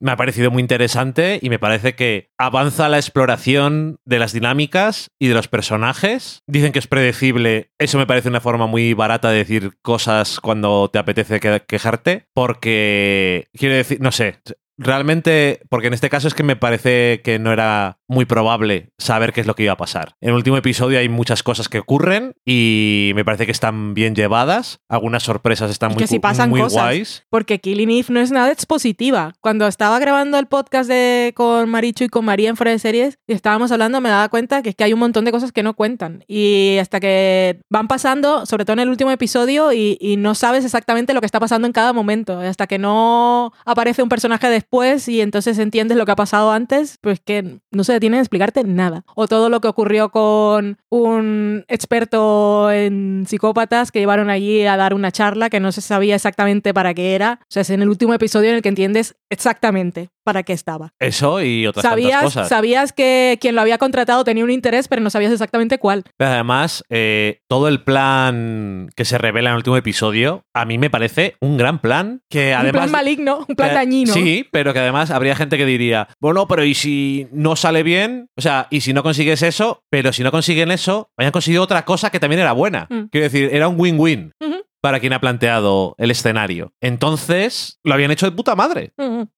[0.00, 5.06] Me ha parecido muy interesante y me parece que avanza la exploración de las dinámicas
[5.20, 6.40] y de los personajes.
[6.48, 7.70] Dicen que es predecible.
[7.78, 12.26] Eso me parece una forma muy barata de decir cosas cuando te apetece que- quejarte.
[12.34, 14.38] Porque, quiero decir, no sé,
[14.82, 19.32] realmente, porque en este caso es que me parece que no era muy probable saber
[19.32, 20.16] qué es lo que iba a pasar.
[20.20, 24.14] En el último episodio hay muchas cosas que ocurren y me parece que están bien
[24.14, 24.80] llevadas.
[24.88, 26.82] Algunas sorpresas están Y muy, que si pasan muy cosas.
[26.82, 27.26] guays.
[27.30, 29.32] porque Killing Eve no es nada expositiva.
[29.40, 33.18] Cuando estaba grabando el podcast de, con Marichu y con María en Fuera de Series
[33.26, 35.62] y estábamos hablando, me daba cuenta que es que hay un montón de cosas que
[35.62, 36.24] no cuentan.
[36.28, 40.64] Y hasta que van pasando, sobre todo en el último episodio, y, y no sabes
[40.64, 42.38] exactamente lo que está pasando en cada momento.
[42.40, 46.96] Hasta que no aparece un personaje después y entonces entiendes lo que ha pasado antes,
[47.02, 49.04] pues que no se detiene en explicarte nada.
[49.14, 54.94] O todo lo que ocurrió con un experto en psicópatas que llevaron allí a dar
[54.94, 57.40] una charla que no se sabía exactamente para qué era.
[57.42, 60.92] O sea, es en el último episodio en el que entiendes exactamente para qué estaba.
[60.98, 62.48] Eso y otras tantas Sabías, cosas.
[62.48, 66.04] sabías que quien lo había contratado tenía un interés, pero no sabías exactamente cuál.
[66.16, 70.78] Pero además, eh, todo el plan que se revela en el último episodio, a mí
[70.78, 72.20] me parece un gran plan.
[72.30, 72.82] Que un además.
[72.82, 74.12] plan maligno, un plan dañino.
[74.12, 78.26] Sí, pero que además habría gente que diría, bueno, pero ¿y si no sale bien?
[78.36, 79.82] O sea, ¿y si no consigues eso?
[79.90, 82.86] Pero si no consiguen eso, hayan conseguido otra cosa que también era buena.
[82.90, 83.04] Mm.
[83.10, 84.32] Quiero decir, era un win-win.
[84.40, 84.56] Ujú.
[84.82, 86.72] Para quien ha planteado el escenario.
[86.80, 88.92] Entonces, lo habían hecho de puta madre.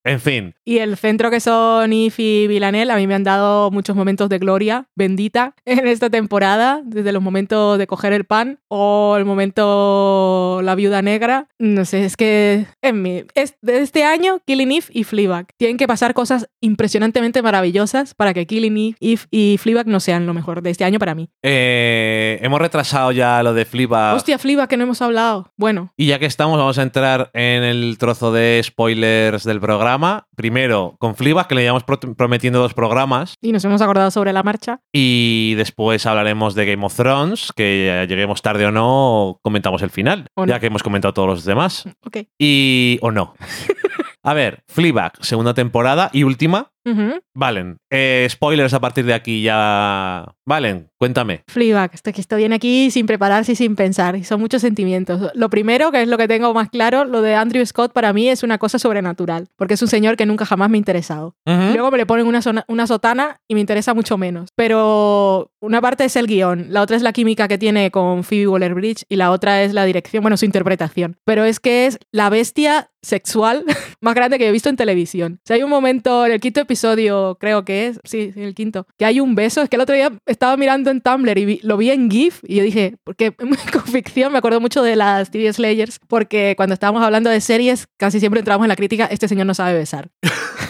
[0.04, 3.70] En fin, Y el centro que son If y Villanel, a mí me han dado
[3.70, 8.59] muchos momentos de gloria bendita en esta temporada, desde los momentos de coger el pan
[8.68, 11.48] o el momento la viuda negra.
[11.59, 15.46] No sé, es que en mi, es, de este año, Killing Eve y Fleabag.
[15.59, 20.33] Tienen que pasar cosas impresionantemente maravillosas para que Killing Eve y Fleabag no sean lo
[20.35, 21.28] mejor de este año para mí.
[21.42, 24.14] eh, hemos retrasado ya lo de Fliba.
[24.14, 25.34] Hostia, Fleabag, que no hemos hablado.
[25.57, 30.27] Bueno, Y ya que estamos, vamos a entrar en el trozo de spoilers del programa.
[30.37, 33.35] Primero, con Fleabag, que le llevamos pro- prometiendo dos programas.
[33.40, 34.81] y nos hemos acordado sobre la marcha.
[34.92, 40.27] Y después hablaremos de Game of Thrones, que lleguemos tarde o no, comentamos el final,
[40.37, 40.47] no.
[40.47, 41.85] ya que hemos comentado todos los demás.
[42.07, 42.18] Ok.
[42.38, 42.99] Y...
[43.03, 43.35] o no.
[44.27, 46.70] A ver, Fleabag, segunda temporada y última.
[46.85, 47.20] Ujú.
[47.35, 47.77] Valen.
[47.90, 50.25] Eh, spoilers a partir de aquí ya...
[50.47, 51.42] Valen, cuéntame.
[51.49, 55.31] Fleabag, esto que esto viene aquí sin prepararse y sin pensar, y son muchos sentimientos.
[55.35, 58.29] Lo primero, que es lo que tengo más claro, lo de Andrew Scott para mí
[58.29, 61.35] es una cosa sobrenatural, porque es un señor que nunca jamás me ha interesado.
[61.47, 61.73] Ujú.
[61.73, 64.51] Luego me le ponen una, zona- una sotana y me interesa mucho menos.
[64.55, 68.49] Pero una parte es el guion, la otra es la química que tiene con Phoebe
[68.49, 71.16] Waller-Bridge y la otra es la dirección, bueno, su interpretación.
[71.25, 73.64] Pero es que es la bestia sexual
[74.01, 75.35] más grande que he visto en televisión.
[75.38, 78.53] O sea, hay un momento en el quinto episodio episodio, creo que es, sí, el
[78.53, 79.63] quinto, que hay un beso.
[79.63, 82.57] Es que el otro día estaba mirando en Tumblr y lo vi en GIF y
[82.57, 83.33] yo dije, porque
[83.73, 87.87] con ficción me acuerdo mucho de las TV Slayers, porque cuando estábamos hablando de series,
[87.97, 90.11] casi siempre entramos en la crítica, este señor no sabe besar.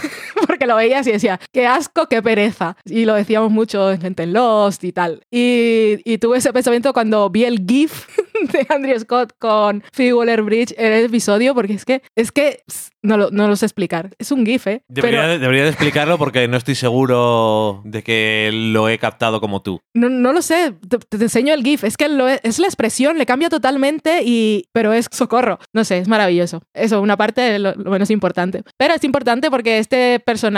[0.66, 2.76] lo veías y decía, qué asco, qué pereza.
[2.84, 5.22] Y lo decíamos mucho en gente en Lost y tal.
[5.30, 8.08] Y, y tuve ese pensamiento cuando vi el GIF
[8.52, 12.62] de Andrew Scott con Phoebe Waller-Bridge en el episodio, porque es que, es que
[13.02, 14.10] no lo, no lo sé explicar.
[14.18, 14.82] Es un GIF, ¿eh?
[14.88, 19.62] Debería, Pero debería de explicarlo porque no estoy seguro de que lo he captado como
[19.62, 19.80] tú.
[19.94, 21.84] no, no lo sé, te, te enseño el GIF.
[21.84, 25.58] Es que lo es la expresión, le cambia totalmente, y, pero es socorro.
[25.72, 26.62] No sé, es maravilloso.
[26.72, 28.62] Eso, una parte lo, lo menos importante.
[28.76, 30.53] Pero es importante porque este personaje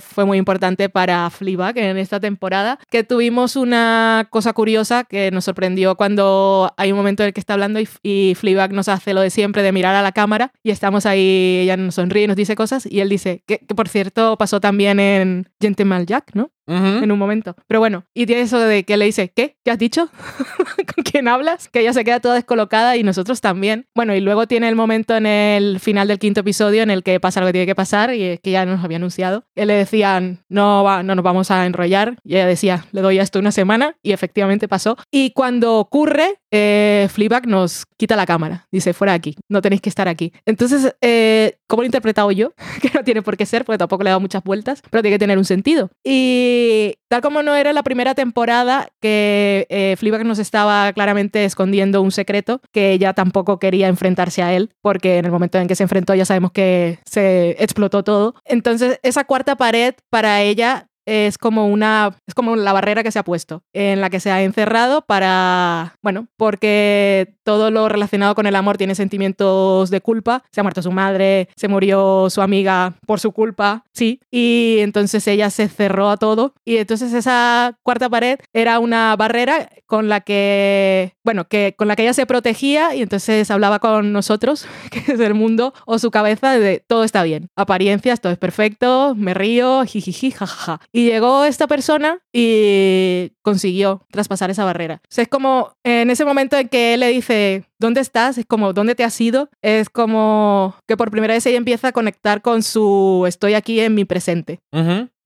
[0.00, 5.44] fue muy importante para Fleabag en esta temporada, que tuvimos una cosa curiosa que nos
[5.44, 8.34] sorprendió cuando hay un momento en el que está hablando y, y
[8.70, 11.96] nos hace lo de siempre de mirar a la cámara y estamos ahí, ella nos
[11.96, 16.06] sonríe nos dice cosas y él dice, que, que por cierto pasó también en Gentleman
[16.06, 16.50] Jack, ¿no?
[16.66, 17.54] En un momento.
[17.66, 19.56] Pero bueno, y tiene eso de que le dice, ¿qué?
[19.64, 20.08] ¿Qué has dicho?
[20.94, 21.68] ¿Con quién hablas?
[21.68, 23.86] Que ella se queda toda descolocada y nosotros también.
[23.94, 27.20] Bueno, y luego tiene el momento en el final del quinto episodio en el que
[27.20, 29.44] pasa lo que tiene que pasar y es que ya nos había anunciado.
[29.54, 32.16] Él le decían, no, va, no nos vamos a enrollar.
[32.24, 34.96] Y ella decía, le doy a esto una semana y efectivamente pasó.
[35.10, 37.08] Y cuando ocurre, eh,
[37.46, 38.66] nos quita la cámara.
[38.70, 40.32] Dice, fuera aquí, no tenéis que estar aquí.
[40.46, 42.52] Entonces, eh, ¿cómo lo he interpretado yo?
[42.82, 45.14] que no tiene por qué ser, porque tampoco le he dado muchas vueltas, pero tiene
[45.14, 45.90] que tener un sentido.
[46.02, 52.12] Y tal como no era la primera temporada que eh, nos estaba claramente escondiendo un
[52.12, 55.82] secreto, que ella tampoco quería enfrentarse a él, porque en el momento en que se
[55.82, 58.34] enfrentó ya sabemos que se explotó todo.
[58.44, 63.18] Entonces, esa cuarta pared para ella es como una es como la barrera que se
[63.18, 68.46] ha puesto en la que se ha encerrado para bueno porque todo lo relacionado con
[68.46, 70.42] el amor tiene sentimientos de culpa.
[70.50, 75.26] Se ha muerto su madre se murió su amiga por su culpa sí y entonces
[75.28, 76.54] ella se cerró a todo.
[76.64, 81.96] Y entonces esa cuarta pared era una barrera con la que bueno que con la
[81.96, 86.10] que ella se protegía y entonces hablaba con nosotros que es el mundo o su
[86.10, 87.48] cabeza de todo está bien.
[87.56, 94.50] Apariencias todo es perfecto me río jijiji jajaja y llegó esta persona y consiguió traspasar
[94.50, 95.02] esa barrera.
[95.02, 98.38] O sea, es como en ese momento en que él le dice, ¿dónde estás?
[98.38, 99.48] Es como, ¿dónde te has ido?
[99.62, 103.94] Es como que por primera vez ella empieza a conectar con su estoy aquí en
[103.94, 104.60] mi presente.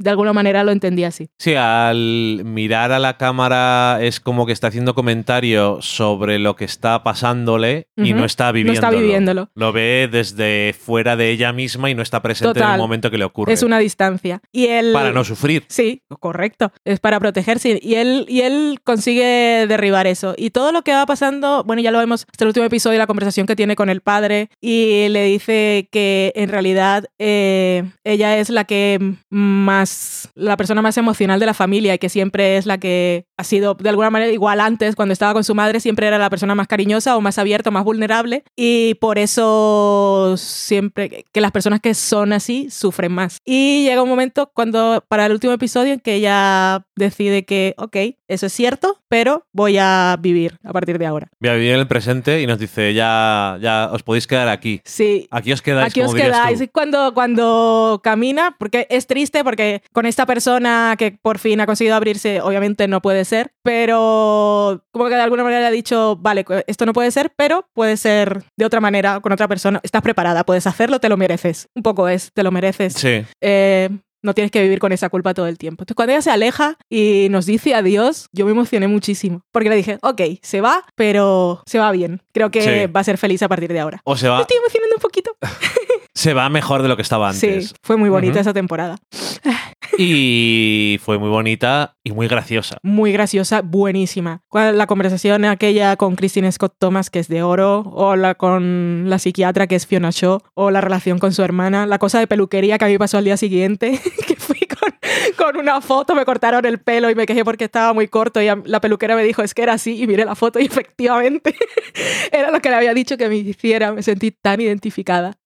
[0.01, 1.29] De alguna manera lo entendí así.
[1.41, 6.65] Sí, al mirar a la cámara es como que está haciendo comentario sobre lo que
[6.65, 8.87] está pasándole y no está No viviéndolo.
[8.87, 9.51] está viviéndolo.
[9.57, 13.19] Lo ve desde fuera de ella misma y no está presente en el momento que
[13.19, 13.53] le ocurre.
[13.53, 14.41] Es una distancia.
[14.53, 14.93] Y él...
[14.93, 15.65] Para no sufrir.
[15.69, 16.71] Sí, correcto.
[16.85, 17.81] Es para protegerse.
[17.83, 20.35] Y él, y él consigue derribar eso.
[20.37, 23.09] Y todo lo que va pasando, bueno, ya lo vemos hasta el último episodio, la
[23.09, 24.49] conversación que tiene con el padre.
[24.61, 30.97] Y le dice que en realidad eh, ella es la que más, la persona más
[30.99, 34.31] emocional de la familia y que siempre es la que ha sido de alguna manera
[34.31, 37.39] igual antes, cuando estaba con su madre, siempre era la persona más cariñosa o más
[37.39, 38.45] abierta o más vulnerable.
[38.55, 43.39] Y por eso siempre que las personas que son así sufren más.
[43.45, 47.97] Y llega un momento cuando, para el último episodio, en que ella decide que, ok,
[48.29, 51.29] eso es cierto, pero voy a vivir a partir de ahora.
[51.41, 54.81] Voy a vivir en el presente y nos dice, ya, ya os podéis quedar aquí.
[54.85, 55.27] Sí.
[55.31, 56.23] Aquí os quedáis, Aquí os como tú.
[56.25, 56.61] quedáis.
[56.61, 61.67] Y Cuando, cuando camina, porque es triste, porque con esta persona que por fin ha
[61.67, 66.17] conseguido abrirse, obviamente no puede ser, pero como que de alguna manera le ha dicho,
[66.17, 69.81] vale, esto no puede ser, pero puede ser de otra manera, con otra persona.
[69.83, 71.69] Estás preparada, puedes hacerlo, te lo mereces.
[71.75, 72.95] Un poco es, te lo mereces.
[72.95, 73.25] Sí.
[73.41, 73.89] Eh,
[74.23, 75.83] no tienes que vivir con esa culpa todo el tiempo.
[75.83, 79.43] Entonces, cuando ella se aleja y nos dice adiós, yo me emocioné muchísimo.
[79.53, 82.23] Porque le dije, ok, se va, pero se va bien.
[82.33, 82.93] Creo que Sí.
[82.93, 84.01] va a ser feliz a partir de ahora.
[84.05, 85.31] O se Me va, estoy emocionando un poquito.
[86.19, 87.69] se va mejor de lo que estaba antes.
[87.69, 88.99] Sí, fue muy bonita esa temporada.
[90.01, 92.79] Y fue muy bonita y muy graciosa.
[92.85, 94.43] Muy graciosa, buenísima.
[94.53, 99.19] La conversación aquella con Christine Scott Thomas, que es de oro, o la con la
[99.19, 102.79] psiquiatra, que es Fiona Shaw, o la relación con su hermana, la cosa de peluquería
[102.79, 104.95] que a mí pasó al día siguiente, que fui con,
[105.37, 108.47] con una foto, me cortaron el pelo y me quejé porque estaba muy corto y
[108.67, 111.57] la peluquera me dijo, es que era así, y miré la foto y efectivamente
[112.33, 115.39] era lo que le había dicho que me hiciera, me sentí tan identificada.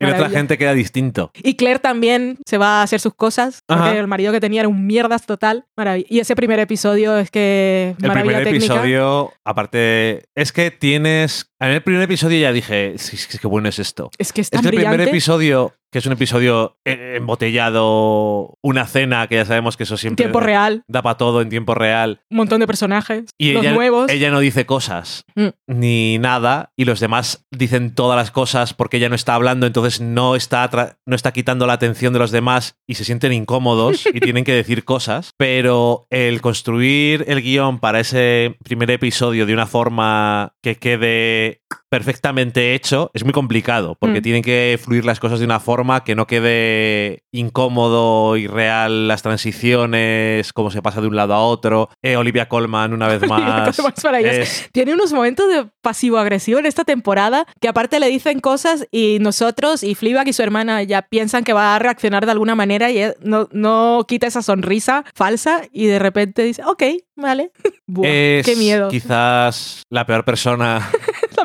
[0.00, 0.38] Ay, En otra maravilla.
[0.38, 1.30] gente queda distinto.
[1.42, 3.98] Y Claire también se va a hacer sus cosas, porque Ajá.
[3.98, 5.66] el marido que tenía era un mierdas total.
[5.78, 8.74] Marav- Y ese primer episodio es que El maravilla primer técnica.
[8.74, 11.46] episodio, aparte, es que tienes.
[11.60, 14.10] En el primer episodio ya dije, sí, sí, qué bueno es esto.
[14.18, 18.86] Es que es Es tan que el primer episodio que es un episodio embotellado, una
[18.86, 22.20] cena, que ya sabemos que eso siempre tiempo real, da para todo en tiempo real.
[22.30, 23.24] un montón de personajes.
[23.38, 24.10] Y los ella, nuevos.
[24.10, 25.48] ella no dice cosas Mm.
[25.68, 30.00] ni nada y los demás dicen todas las cosas porque ella no está hablando, entonces
[30.00, 34.20] no está, no está quitando la atención de los demás y se sienten incómodos y
[34.20, 35.30] tienen que decir cosas.
[35.36, 42.74] Pero el construir el guion para ese primer episodio de una forma que quede perfectamente
[42.74, 44.22] hecho es muy complicado porque Mm.
[44.22, 49.22] tienen que fluir las cosas de una forma que no quede incómodo y real las
[49.22, 51.88] transiciones, cómo se pasa de un lado a otro.
[52.02, 53.78] Eh, Olivia Colman una vez más.
[53.78, 59.18] Es Tiene unos momentos de pasivo-agresivo en esta temporada que aparte le dicen cosas y
[59.20, 62.90] nosotros y Fleabag y su hermana ya piensan que va a reaccionar de alguna manera
[62.90, 66.82] y no, no quita esa sonrisa falsa y de repente dice, ok,
[67.16, 67.52] vale.
[67.86, 68.88] Buah, es qué miedo.
[68.88, 70.88] quizás la peor persona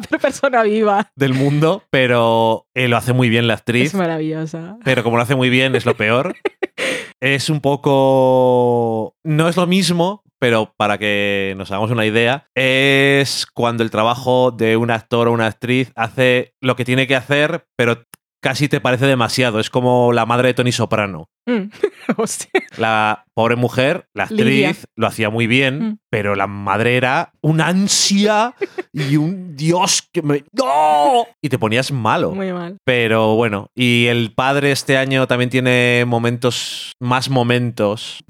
[0.10, 1.12] peor persona viva.
[1.15, 3.88] del mundo, pero eh, lo hace muy bien la actriz.
[3.88, 4.77] Es maravillosa.
[4.84, 6.36] Pero como lo hace muy bien, es lo peor.
[7.21, 9.15] es un poco.
[9.23, 14.51] No es lo mismo, pero para que nos hagamos una idea, es cuando el trabajo
[14.51, 18.03] de un actor o una actriz hace lo que tiene que hacer, pero
[18.41, 19.60] casi te parece demasiado.
[19.60, 21.29] Es como la madre de Tony Soprano.
[21.45, 21.69] Mm.
[22.17, 22.49] Hostia.
[22.77, 24.75] La pobre mujer, la actriz, Lidia.
[24.95, 25.97] lo hacía muy bien, Mm.
[26.10, 28.53] pero la madre era un ansia
[28.93, 30.43] y un Dios que me.
[30.53, 31.25] ¡No!
[31.41, 32.31] Y te ponías malo.
[32.34, 32.77] Muy mal.
[32.86, 38.23] Pero bueno, y el padre este año también tiene momentos, más momentos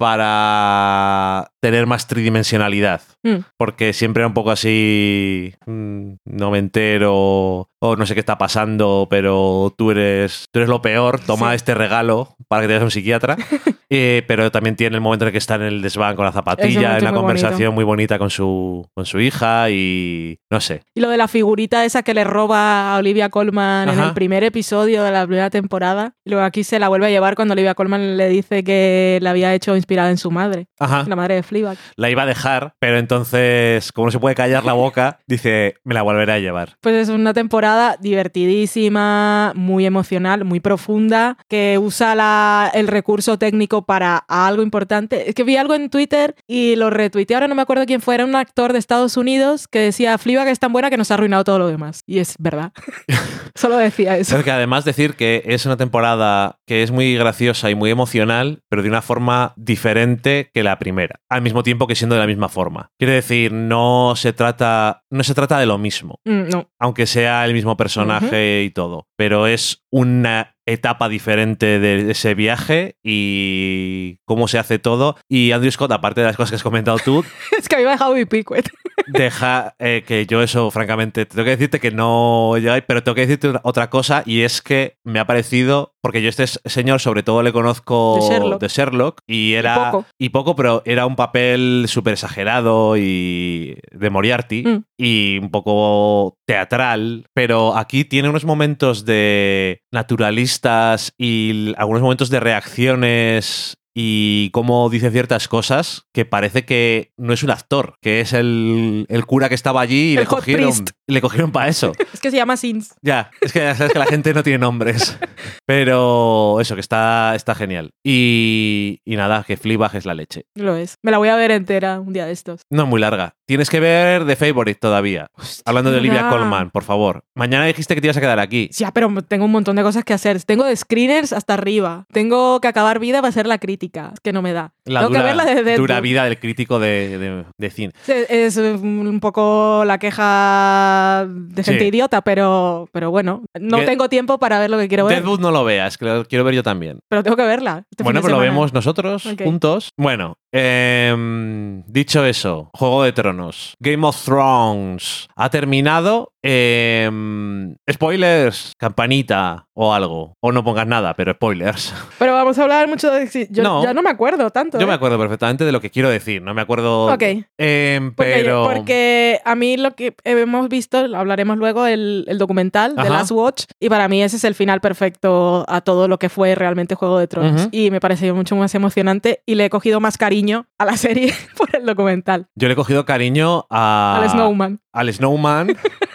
[0.46, 3.00] para tener más tridimensionalidad.
[3.22, 3.36] Mm.
[3.56, 8.38] Porque siempre era un poco así, mm, no me entero, o no sé qué está
[8.38, 11.56] pasando, pero tú eres, tú eres lo peor, toma Sí.
[11.56, 13.36] este regalo para que te vayas a un psiquiatra.
[13.88, 16.32] Eh, pero también tiene el momento en el que está en el desván con la
[16.32, 20.82] zapatilla, en muy conversación muy bonita con su, con su hija y no sé.
[20.92, 24.42] Y lo de la figurita esa que le roba a Olivia Colman en el primer
[24.42, 26.14] episodio de la primera temporada.
[26.24, 29.30] Y luego aquí se la vuelve a llevar cuando Olivia Colman le dice que la
[29.30, 31.04] había hecho inspirada en su madre, Ajá.
[31.06, 31.78] la madre de Fleabag.
[31.94, 35.94] la iba a dejar, pero entonces, como no se puede callar la boca, dice, me
[35.94, 36.70] la volveré a llevar.
[36.80, 43.84] Pues es una temporada divertidísima, muy emocional, muy profunda, que usa la- el recurso técnico
[43.84, 45.28] para algo importante.
[45.28, 48.14] Es que vi algo en Twitter y lo retuiteé, ahora no me acuerdo quién fue,
[48.14, 51.14] era un actor de Estados Unidos que decía, Fleabag es tan buena que nos ha
[51.14, 52.02] arruinado todo lo demás.
[52.06, 52.72] Y es verdad.
[53.54, 54.36] Solo decía eso.
[54.38, 58.62] Es que además decir que es una temporada que es muy graciosa y muy emocional,
[58.68, 62.26] pero de una forma diferente que la primera, al mismo tiempo que siendo de la
[62.26, 62.90] misma forma.
[62.98, 66.70] Quiere decir, no se trata, no se trata de lo mismo, Mm, no.
[66.78, 72.96] aunque sea el mismo personaje y todo, pero es una etapa diferente de ese viaje
[73.02, 75.16] y cómo se hace todo.
[75.28, 77.24] Y Andrew Scott, aparte de las cosas que has comentado tú,
[77.58, 78.68] Es que a mí me ha dejado mi picuet.
[79.06, 82.54] deja eh, que yo eso, francamente, tengo que decirte que no
[82.86, 86.46] pero tengo que decirte otra cosa y es que me ha parecido, porque yo este
[86.46, 88.60] señor sobre todo le conozco De Sherlock.
[88.60, 89.90] de Sherlock, y era...
[89.90, 90.06] poco.
[90.20, 94.84] y poco, pero era un papel súper exagerado y de Moriarty Mm.
[94.98, 102.38] y un poco teatral, pero aquí tiene unos momentos de naturalistas y algunos momentos de
[102.40, 108.34] reacciones y cómo dice ciertas cosas que parece que no es un actor, que es
[108.34, 110.90] el, el cura que estaba allí y El le cogieron, priest.
[111.06, 111.92] le cogieron para eso.
[112.12, 112.94] Es que se llama Sins.
[113.00, 115.18] Ya, es que ya sabes que la gente no tiene nombres.
[115.66, 117.90] Pero eso, que está, está genial.
[118.04, 120.44] Y, y nada, que Fleabag es la leche.
[120.54, 120.96] Lo es.
[121.02, 122.62] Me la voy a ver entera un día de estos.
[122.70, 123.35] No es muy larga.
[123.46, 125.28] Tienes que ver The Favorite todavía.
[125.64, 126.28] Hablando de Olivia.
[126.28, 127.22] Colman, por favor.
[127.34, 128.68] Mañana dijiste que te ibas a quedar aquí.
[128.72, 130.42] Ya, pero tengo un montón de cosas que hacer.
[130.42, 132.06] Tengo de screeners hasta arriba.
[132.12, 134.10] Tengo que acabar vida para hacer la crítica.
[134.14, 134.72] Es que no me da.
[134.84, 135.76] La tengo dura, que ver la de Deadwood.
[135.78, 137.92] dura vida del crítico de, de- de cine.
[138.06, 141.88] Es, es un poco la queja de gente Sí.
[141.88, 145.18] idiota, pero, pero bueno, no Que- tengo tiempo para ver lo que quiero ver.
[145.18, 146.98] Deadwood no lo veas, que lo quiero ver yo también.
[147.08, 147.84] Pero tengo que verla.
[147.90, 149.90] este bueno, pero lo vemos nosotros juntos.
[149.96, 153.35] Bueno, em, dicho eso, Juego de Tronos,
[153.80, 156.32] Game of Thrones ha terminado.
[156.48, 160.34] Em, spoilers, campanita o algo.
[160.40, 161.92] O no pongas nada, pero spoilers.
[162.18, 163.26] Pero vamos a hablar mucho de...
[163.26, 163.82] sí, Yo No.
[163.82, 164.78] ya no me acuerdo tanto.
[164.78, 164.88] Yo ¿eh?
[164.88, 167.12] me acuerdo perfectamente de lo que quiero decir, no me acuerdo.
[167.12, 167.22] Ok.
[167.58, 168.64] Em, Porque, pero.
[168.72, 173.06] porque a mí lo que hemos visto, hablaremos luego, el, el documental de.
[173.10, 176.54] Last Watch, y para mí ese es el final perfecto a todo lo que fue
[176.54, 177.68] realmente Juego de Tronos.
[177.70, 181.34] Y me pareció mucho más emocionante y le he cogido más cariño a la serie
[181.56, 182.46] por el documental.
[182.54, 184.20] Yo le he cogido cariño a.
[184.22, 184.80] Al Snowman.
[184.92, 185.76] Al Snowman.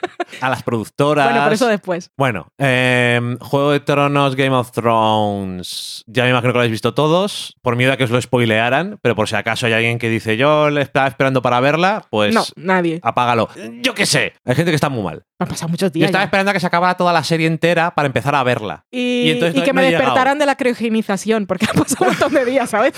[0.42, 1.26] a las productoras.
[1.30, 2.12] Bueno, por eso después.
[2.18, 6.04] Bueno, eh, Juego de Tronos, Game of Thrones.
[6.08, 7.56] Ya me imagino que lo habéis visto todos.
[7.62, 10.38] Por miedo a que os lo spoilearan, pero por si acaso hay alguien que dice
[10.38, 13.00] yo le estaba esperando para verla, pues No, nadie.
[13.04, 13.50] apágalo.
[13.82, 14.34] Yo qué sé.
[14.46, 15.24] Hay gente que está muy mal.
[15.39, 16.10] Han pasado muchos Yo días.
[16.10, 16.26] estaba ya.
[16.26, 18.86] esperando a que se acabara toda la serie entera para empezar a verla.
[18.92, 22.08] Y, y entonces y no- que me despertaran de la criogenización, porque han pasado un
[22.10, 22.94] montón de días, ¿sabes?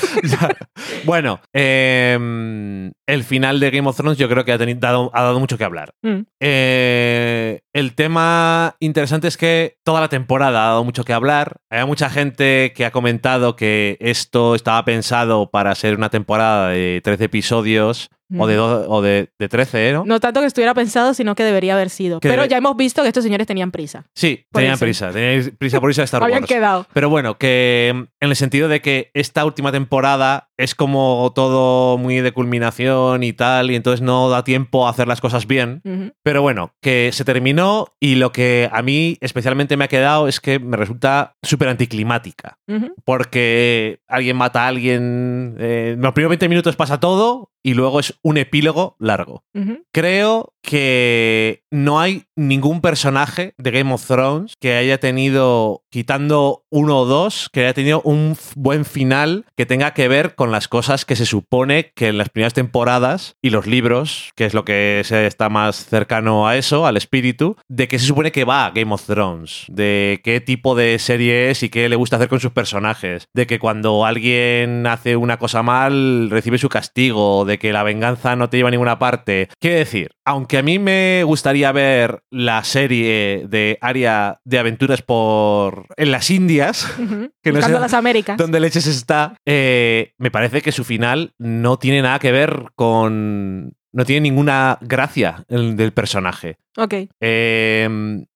[1.06, 5.22] bueno, eh, el final de Game of Thrones yo creo que ha, teni- dado, ha
[5.24, 5.94] dado mucho que hablar.
[6.02, 6.22] Mm.
[6.42, 11.58] Eh, el tema interesante es que toda la temporada ha dado mucho que hablar.
[11.70, 17.02] Hay mucha gente que ha comentado que esto estaba pensado para ser una temporada de
[17.04, 19.94] 13 episodios o, de, do- o de, de 13, ¿eh?
[19.94, 20.04] ¿no?
[20.06, 22.20] No tanto que estuviera pensado, sino que debería haber sido.
[22.20, 24.06] Que Pero debe- ya hemos visto que estos señores tenían prisa.
[24.16, 24.86] Sí, tenían eso.
[24.86, 25.12] prisa.
[25.12, 26.48] Tenían prisa por irse a Star Habían Wars.
[26.50, 26.88] quedado.
[26.94, 31.98] Pero bueno, que mm, en el sentido de que esta última temporada es como todo
[31.98, 35.82] muy de culminación y tal, y entonces no da tiempo a hacer las cosas bien.
[36.24, 40.40] Pero bueno, que se terminó y lo que a mí especialmente me ha quedado es
[40.40, 42.60] que me resulta súper anticlimática.
[43.04, 48.00] Porque alguien mata a alguien, eh, en los primeros 20 minutos pasa todo y luego
[48.00, 49.46] es un epílogo largo.
[49.92, 57.00] Creo que no hay ningún personaje de Game of Thrones que haya tenido, quitando uno
[57.00, 61.06] o dos, que haya tenido un buen final que tenga que ver con las cosas
[61.06, 65.02] que se supone que en las primeras temporadas y los libros, que es lo que
[65.04, 68.94] se está más cercano a eso, al espíritu, de qué se supone que va Game
[68.94, 72.52] of Thrones, de qué tipo de serie es y qué le gusta hacer con sus
[72.52, 77.84] personajes, de que cuando alguien hace una cosa mal recibe su castigo, de que la
[77.84, 79.50] venganza no te lleva a ninguna parte.
[79.60, 85.88] Quiere decir, aunque a mí me gustaría ver la serie de área de aventuras por
[85.98, 87.32] en las Indias, Ujú.
[87.44, 88.38] Que no Buscando sé- las Américas.
[88.38, 93.74] donde leches está, eh, me parece que su final no tiene nada que ver con...
[93.96, 96.58] No tiene ninguna gracia el del personaje.
[96.78, 96.96] Ok.
[97.22, 97.88] Eh,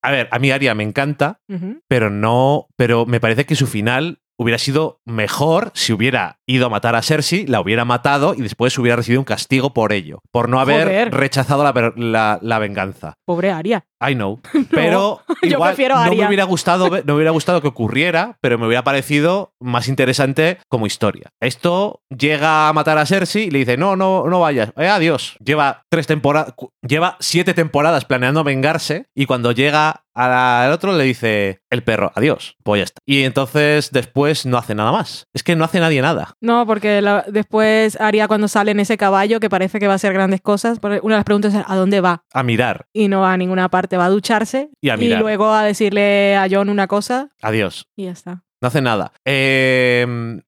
[0.02, 1.40] a ver, a mí Aria me encanta,
[1.88, 6.68] pero no, pero me parece que su final hubiera sido mejor si hubiera ido a
[6.70, 10.48] matar a Cersei, la hubiera matado y después hubiera recibido un castigo por ello, por
[10.48, 11.14] no haber Joder.
[11.14, 13.14] rechazado la, la- la venganza.
[13.26, 13.84] Pobre Aria.
[14.00, 14.40] I know.
[14.70, 18.66] Pero yo igual no me hubiera gustado no me hubiera gustado que ocurriera, pero me
[18.66, 21.30] hubiera parecido más interesante como historia.
[21.40, 25.36] Esto llega a matar a Cersei y le dice, no, no, no vayas, Eh, adiós.
[25.44, 31.60] Lleva tres temporadas, lleva siete temporadas planeando vengarse y cuando llega al otro le dice
[31.70, 33.00] el perro, adiós, pues ya está.
[33.06, 35.28] Y entonces después no hace nada más.
[35.32, 36.32] Es que no hace nadie nada.
[36.40, 39.96] No, porque la- después Aria cuando sale en ese caballo que parece que va a
[39.96, 42.24] hacer grandes cosas, una de las preguntas es ¿a dónde va?
[42.32, 45.20] A mirar, Y no va a ninguna parte, va a ducharse Y a mirar.
[45.20, 47.88] luego a decirle a John una cosa adiós.
[47.96, 48.44] y ya está.
[48.60, 49.12] No hace nada.
[49.24, 50.04] Eh,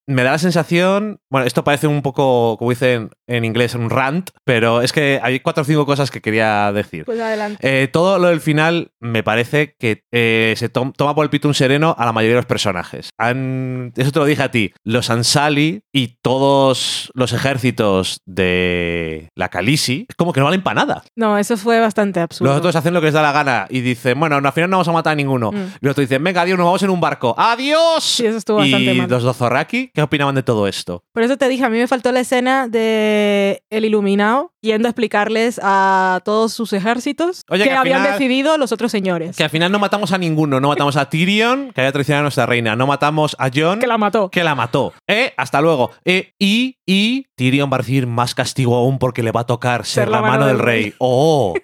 [0.06, 1.20] me da la sensación.
[1.30, 5.38] Bueno, esto parece un poco, como dicen en inglés, un rant, pero es que hay
[5.40, 7.04] cuatro o cinco cosas que quería decir.
[7.04, 7.58] Pues adelante.
[7.62, 11.46] Eh, todo lo del final me parece que eh, se tom- toma por el pito
[11.46, 13.10] un sereno a la mayoría de los personajes.
[13.18, 14.72] Han- eso te lo dije a ti.
[14.84, 20.84] Los Ansali y todos los ejércitos de la Khaleesi es como que no valen para
[20.84, 21.04] nada.
[21.14, 22.50] No, eso fue bastante absurdo.
[22.50, 24.78] Los otros hacen lo que les da la gana y dicen, bueno, al final no
[24.78, 25.52] vamos a matar a ninguno.
[25.52, 25.56] Mm.
[25.80, 27.34] Y los otros dicen, venga, adiós, nos vamos en un barco.
[27.38, 27.99] ¡Adiós!
[28.00, 29.08] Sí, eso estuvo bastante y mal.
[29.10, 31.04] los Dothraki, ¿qué opinaban de todo esto?
[31.12, 34.90] Por eso te dije, a mí me faltó la escena de el iluminado yendo a
[34.90, 39.36] explicarles a todos sus ejércitos Oye, que, habían final- decidido los otros señores.
[39.36, 40.60] Que al final no matamos a ninguno.
[40.60, 42.76] No matamos a Tyrion, que había traicionado a nuestra reina.
[42.76, 44.30] No matamos a Jon, Que la mató.
[44.30, 44.92] que la mató.
[45.06, 45.32] ¿Eh?
[45.36, 45.90] Hasta luego.
[46.04, 49.86] Eh, y, y Tyrion va a recibir más castigo aún porque le va a tocar
[49.86, 50.94] ser, la, mano del rey.
[50.98, 51.54] ¡Oh!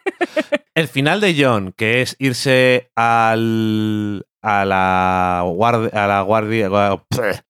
[0.74, 6.68] El final de Jon, que es irse al a la guardia a la guardia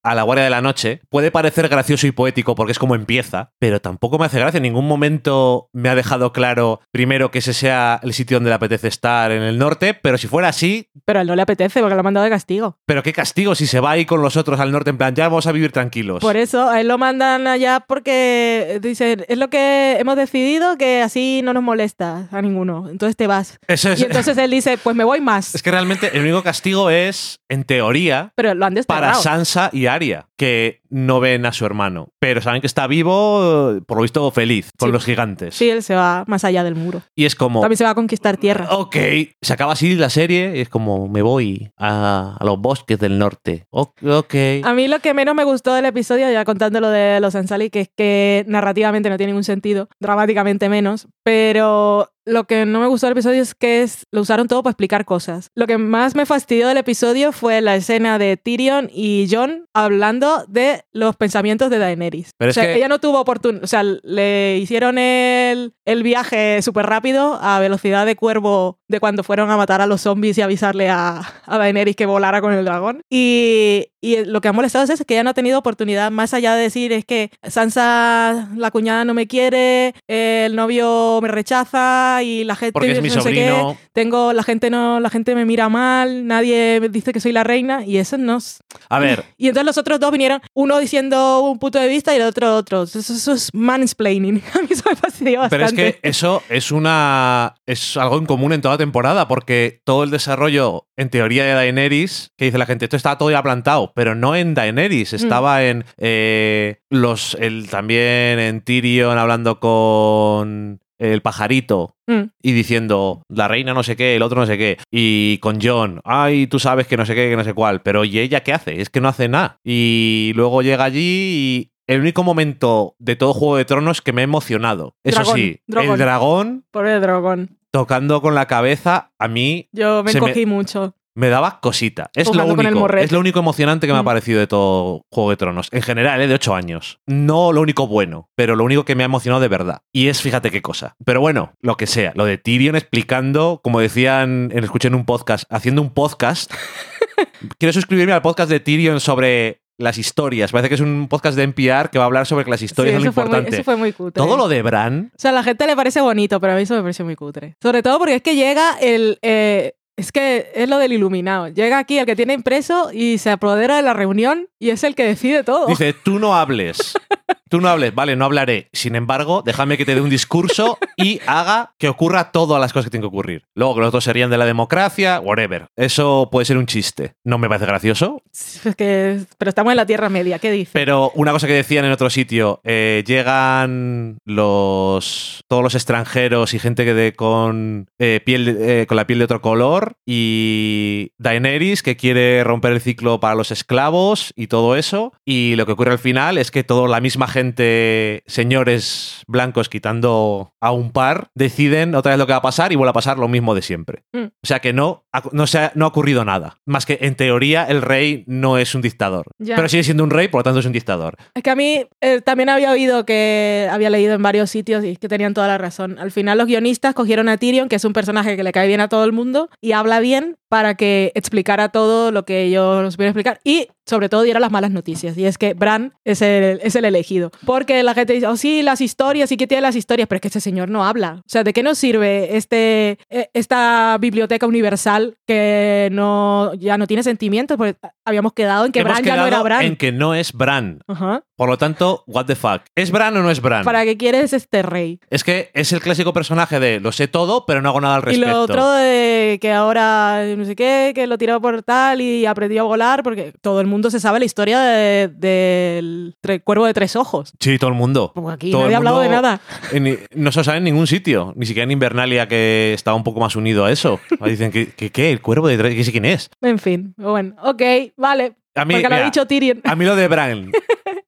[0.03, 3.51] a la guardia de la noche puede parecer gracioso y poético porque es como empieza
[3.59, 7.53] pero tampoco me hace gracia en ningún momento me ha dejado claro primero que ese
[7.53, 11.19] sea el sitio donde le apetece estar en el norte pero si fuera así Pero
[11.19, 12.79] a él no le apetece porque lo ha mandado de castigo.
[12.87, 15.29] pero qué castigo si se va ahí con los otros al norte en plan ya
[15.29, 19.49] vamos a vivir tranquilos Por eso a él lo mandan allá porque dicen, es lo
[19.51, 22.89] que hemos decidido que así no nos molesta a ninguno.
[22.89, 23.59] Entonces te vas.
[23.69, 25.55] Eso es, Y entonces él dice, pues me voy más.
[25.55, 29.15] es que realmente el único castigo es en teoría Pero lo han para.
[29.15, 33.97] Sansa y Arya, que no ven a su hermano, pero saben que está vivo, por
[33.99, 34.93] lo visto feliz, con Sí.
[34.93, 35.55] los gigantes.
[35.55, 37.03] Sí, él se va más allá del muro.
[37.15, 38.67] Y es como, También se va a conquistar tierra.
[38.71, 38.97] ok,
[39.43, 43.19] se acaba así la serie, y es como, me voy a, a los bosques del
[43.19, 43.67] norte.
[43.71, 44.35] O- Ok.
[44.65, 47.71] A mí lo que menos me gustó del episodio, ya contando lo de los Ansali,
[47.71, 52.89] que es que narrativamente no tiene ningún sentido, dramáticamente menos, pero lo que no me
[52.89, 55.51] gustó del episodio es que es, lo usaron todo para explicar cosas.
[55.55, 60.45] Lo que más me fastidió del episodio fue la escena de Tyrion y John hablando
[60.49, 62.31] de los pensamientos de Daenerys.
[62.37, 66.03] Pero o es sea, que- ella no tuvo oportunidad, o sea, le hicieron el, el
[66.03, 70.37] viaje súper rápido a velocidad de cuervo de cuando fueron a matar a los zombies
[70.39, 73.03] y avisarle a, a Daenerys que volara con el dragón.
[73.09, 76.35] Y, y lo que ha molestado es eso, que ella no ha tenido oportunidad más
[76.35, 82.23] allá de decir es que Sansa, la cuñada no me quiere, el novio me rechaza
[82.23, 85.35] y la gente Porque es mi no sé qué, tengo la gente no la gente
[85.35, 88.99] me mira mal, nadie me dice que soy la reina y eso no es- A
[88.99, 92.23] ver, y entonces los otros dos vinieron, uno diciendo un punto de vista y el
[92.23, 92.83] otro otro.
[92.85, 94.43] Eso, eso es mansplaining.
[94.55, 95.75] A mí eso me fastidió bastante.
[95.75, 100.05] Pero es que eso es una es algo en común en toda temporada, porque todo
[100.05, 103.93] el desarrollo, en teoría, de Daenerys, que dice la gente, esto estaba todo ya plantado,
[103.97, 105.17] pero no en Daenerys, Mm.
[105.17, 112.31] estaba en eh, los el, también en Tyrion hablando con el pajarito Mm.
[112.43, 116.01] y diciendo la reina no sé qué, el otro no sé qué, y con John,
[116.05, 118.53] ay, tú sabes que no sé qué, que no sé cuál, pero ¿y ella qué
[118.53, 118.81] hace?
[118.81, 119.59] Es que no hace nada.
[119.65, 124.21] Y luego llega allí y el único momento de todo Juego de Tronos que me
[124.23, 124.95] ha emocionado.
[125.05, 125.93] Eso Dragón, sí, dragón.
[125.93, 127.59] el dragón Pobre dragón.
[127.71, 130.95] tocando con la cabeza, a mí Yo me Se me- encogí mucho.
[131.17, 132.11] Me daba cosita.
[132.15, 134.07] Es lo, Jugando único, es lo único emocionante que me ha Mm.
[134.07, 135.69] parecido de todo Juego de Tronos.
[135.73, 136.29] En general, ¿eh?
[136.29, 137.01] de 8 años.
[137.07, 139.81] No lo único bueno, pero lo único que me ha emocionado de verdad.
[139.93, 140.95] Y es, fíjate qué cosa.
[141.05, 142.13] Pero bueno, lo que sea.
[142.15, 146.53] Lo de Tyrion explicando, como decían, en, escuché en un podcast, haciendo un podcast.
[147.59, 150.53] Quiero suscribirme al podcast de Tyrion sobre las historias.
[150.53, 152.95] Parece que es un podcast de NPR que va a hablar sobre que las historias
[152.95, 153.55] Sí, son lo muy, importante.
[153.57, 154.23] eso fue muy cutre.
[154.23, 156.63] Todo lo de Bran O sea, a la gente le parece bonito, pero a mí
[156.63, 157.57] eso me pareció muy cutre.
[157.63, 159.19] Sobre todo porque es que llega el...
[159.23, 161.49] eh, es que es lo del iluminado.
[161.49, 164.95] Llega aquí el que tiene impreso y se apodera de la reunión y es el
[164.95, 165.67] que decide todo.
[165.67, 166.95] Dice, tú no hables.
[167.49, 168.69] Tú no hables, vale, no hablaré.
[168.73, 172.87] Sin embargo, déjame que te dé un discurso y haga que ocurra todas las cosas
[172.87, 173.45] que tienen que ocurrir.
[173.55, 175.69] Luego que los otros serían de la democracia, whatever.
[175.77, 177.15] Eso puede ser un chiste.
[177.23, 178.21] No me parece gracioso.
[178.33, 180.73] Es que, pero estamos en la Tierra Media, ¿qué dice?
[180.73, 186.59] Pero una cosa que decían en otro sitio, eh, llegan los todos los extranjeros y
[186.59, 191.83] gente que de, con eh, piel eh, con la piel de otro color y Daenerys
[191.83, 195.93] que quiere romper el ciclo para los esclavos y todo eso y lo que ocurre
[195.93, 201.95] al final es que toda la misma gente, señores blancos quitando a un par, deciden
[201.95, 204.05] otra vez lo que va a pasar y vuelve a pasar lo mismo de siempre.
[204.13, 204.25] Mm.
[204.25, 206.59] O sea que no, no, se ha, no ha ocurrido nada.
[206.67, 209.27] Más que en teoría el rey no es un dictador.
[209.39, 209.57] Ya.
[209.57, 211.17] Pero sigue siendo un rey, por lo tanto es un dictador.
[211.35, 214.97] Es que a mí eh, también había oído que había leído en varios sitios y
[214.97, 215.99] que tenían toda la razón.
[215.99, 218.81] Al final los guionistas cogieron a Tyrion, que es un personaje que le cae bien
[218.81, 223.11] a todo el mundo y habla bien para que explicara todo lo que ellos supieran
[223.11, 225.17] explicar y sobre todo diera las malas noticias.
[225.17, 227.06] Y es que Bran es el, es el elegido.
[227.45, 230.09] Porque la gente dice, oh sí, las historias, ¿y qué tiene las historias?
[230.09, 231.21] Pero es que ese señor no habla.
[231.21, 236.87] O sea, ¿de qué nos sirve este, eh, esta biblioteca universal que no, ya no
[236.87, 237.57] tiene sentimientos?
[237.57, 239.63] Porque habíamos quedado en que Hemos Bran ya no era quedado Bran.
[239.63, 240.81] en que no es Bran.
[240.87, 241.23] Ajá.
[241.37, 242.63] Por lo tanto, what the fuck.
[242.75, 243.63] ¿Es Bran o no es Bran?
[243.65, 245.01] ¿Para qué quieres este rey?
[245.11, 248.03] Es que es el clásico personaje de lo sé todo, pero no hago nada al
[248.03, 248.31] Y respecto.
[248.31, 252.63] lo otro de que ahora no sé qué, que lo tiró por tal y aprendió
[252.63, 256.73] a volar, porque todo el mundo se sabe la historia de- del tre- cuervo de
[256.75, 257.33] tres ojos.
[257.39, 258.13] Sí, todo el mundo.
[258.15, 259.41] Pues aquí Todo nadie el ha hablado de nada.
[259.73, 261.35] En- no se sabe en ningún sitio.
[261.37, 264.01] Ni siquiera en Invernalia, que estaba un poco más unido a eso.
[264.21, 265.11] Ahí Dicen que, que- ¿qué?
[265.11, 265.75] ¿El cuervo de tres?
[265.75, 266.31] ¿Qué sé quién es?
[266.41, 267.63] En fin, bueno, ok,
[267.97, 268.37] vale.
[268.55, 269.61] A mí, porque lo ha dicho Tyrion.
[269.65, 270.51] a mí lo de Bran,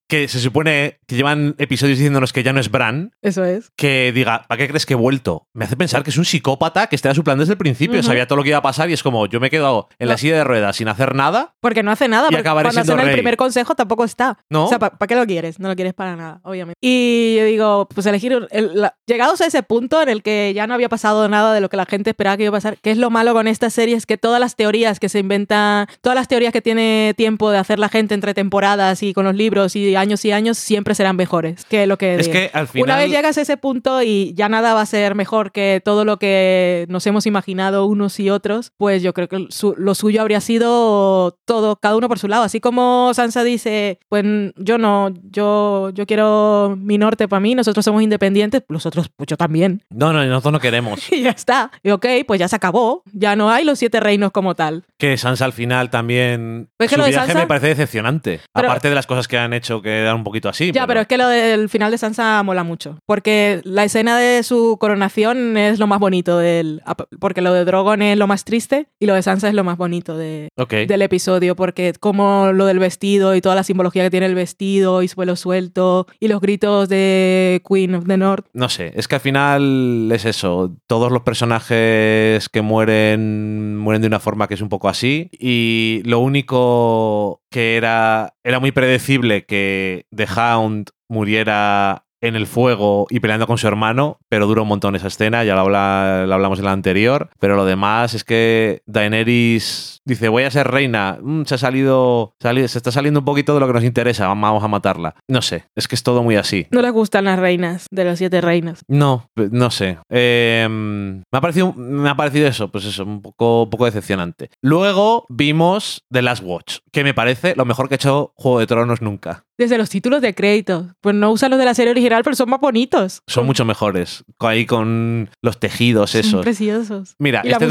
[0.09, 3.71] que se supone que llevan episodios diciéndonos que ya no es Bran, Eso es.
[3.77, 5.47] que diga, ¿para qué crees que he vuelto?
[5.55, 8.03] Me hace pensar que es un psicópata que está a su plan desde el principio.
[8.03, 10.09] Sabía todo lo que iba a pasar y es como, yo me he quedado en
[10.09, 11.55] la silla de ruedas sin hacer nada.
[11.61, 12.27] Porque no hace nada.
[12.29, 14.39] Y porque acabaré cuando hacen el primer consejo tampoco está.
[14.51, 14.65] ¿No?
[14.67, 15.59] O sea, ¿para qué lo quieres?
[15.61, 16.79] No lo quieres para nada, obviamente.
[16.81, 18.49] Y yo digo, pues elegir.
[18.51, 21.61] el- la- llegados a ese punto en el que ya no había pasado nada de
[21.61, 23.69] lo que la gente esperaba que iba a pasar, ¿qué es lo malo con esta
[23.71, 23.95] serie?
[23.97, 27.59] Es que todas las teorías que se inventan, todas las teorías que tiene tiempo de
[27.59, 31.17] hacer la gente entre temporadas y con los libros y años y años, siempre serán
[31.17, 32.17] mejores que lo que.
[32.17, 32.85] Es que al final.
[32.89, 36.05] Una vez llegas a ese punto y ya nada va a ser mejor que todo
[36.05, 40.21] lo que nos hemos imaginado unos y otros, pues yo creo que su- lo suyo
[40.23, 42.43] habría sido todo, cada uno por su lado.
[42.45, 44.25] Así como Sansa dice, pues
[44.57, 49.27] yo no, yo, yo quiero mi norte para mí, nosotros somos independientes, los otros, pues
[49.27, 49.83] yo también.
[49.91, 51.01] No, no, nosotros no queremos.
[51.19, 51.71] Y ya está.
[51.83, 53.03] Y ok, pues ya se acabó.
[53.13, 54.85] Ya no hay los siete reinos como tal.
[54.99, 56.69] que Sansa al final también.
[56.77, 58.41] Pues que su lo de viaje Sansa- me parece decepcionante.
[58.53, 60.73] Pero- Aparte de las cosas que han hecho quedar un poquito así.
[60.73, 62.99] Ya, pero es que lo del final de Sansa mola mucho.
[63.07, 66.83] Porque la escena de su coronación es lo más bonito del.
[67.21, 69.77] Porque lo de Drogon es lo más triste y lo de Sansa es lo más
[69.77, 71.57] bonito de, del episodio.
[71.57, 75.17] Porque como lo del vestido y toda la simbología que tiene el vestido y su
[75.17, 78.47] pelo suelto y los gritos de Queen of the North.
[78.53, 80.75] No sé, es que al final es eso.
[80.87, 85.31] Todos los personajes que mueren mueren de una forma que es un poco así.
[85.33, 93.07] Y lo único que era, era muy predecible que The Hound muriera en el fuego
[93.11, 96.35] y peleando con su hermano, pero dura un montón esa escena, ya lo, habla- lo
[96.35, 101.19] hablamos en la anterior, pero lo demás es que Daenerys dice, voy a ser reina,
[101.21, 104.27] Mm, se ha salido, sali- se está saliendo un poquito de lo que nos interesa,
[104.29, 105.15] vamos a matarla.
[105.29, 106.67] No sé, es que es todo muy así.
[106.71, 108.83] No les gustan las reinas de las siete reinas.
[108.89, 109.99] No, no sé.
[110.11, 114.51] Eh, me, ha parecido, me ha parecido eso, pues eso, un poco, un poco decepcionante.
[114.63, 118.67] Luego vimos The Last Watch, que me parece lo mejor que ha hecho Juego de
[118.67, 119.45] Tronos nunca.
[119.59, 120.95] Desde los títulos de crédito.
[121.01, 123.23] Pues no usan los de la serie original, pero son más bonitos.
[123.27, 124.25] Son mucho mejores.
[124.39, 126.43] Ahí con los tejidos Son esos.
[126.43, 127.17] preciosos.
[127.19, 127.67] Mira, este,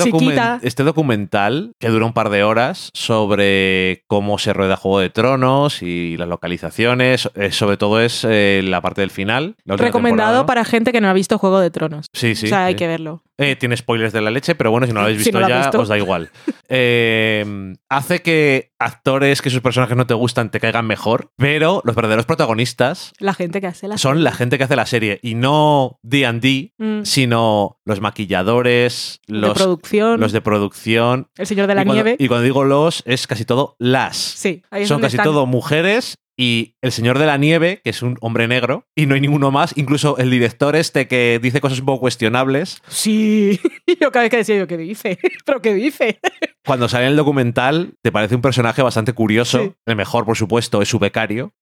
[0.63, 5.81] este documental, que dura un par de horas, sobre cómo se rueda Juego de Tronos
[5.81, 9.55] y las localizaciones, eh, sobre todo es eh, la parte del final.
[9.65, 10.45] Recomendado temporada.
[10.45, 12.07] para gente que no ha visto Juego de Tronos.
[12.11, 12.47] Sí, sí.
[12.47, 13.23] o sea, hay que verlo.
[13.39, 15.47] Eh, tiene spoilers de la leche, pero bueno, si no lo habéis Si visto no
[15.47, 15.81] lo has ya, visto.
[15.81, 16.29] os da igual.
[16.69, 21.95] Eh, hace que actores que sus personajes no te gustan te caigan mejor, pero los
[21.95, 25.35] verdaderos protagonistas La gente que hace la son la gente que hace la serie y
[25.35, 27.03] no D&D, Mm.
[27.05, 31.29] sino los maquilladores, de los, producción, los de producción.
[31.37, 32.15] el señor de la y, cuando, nieve.
[32.19, 34.17] y cuando digo los, es casi todo las.
[34.17, 35.25] sí, ahí es Son donde casi están.
[35.25, 39.15] todo mujeres y el señor de la nieve, que es un hombre negro, y no
[39.15, 43.59] hay ninguno más, incluso el director este que dice cosas un poco cuestionables, Sí,
[43.99, 45.17] yo cada vez que decía yo, ¿qué dice?
[45.45, 46.19] ¿Pero qué dice?
[46.65, 49.71] cuando sale en el documental te parece un personaje bastante curioso, Sí.
[49.87, 51.53] el mejor por supuesto es su becario,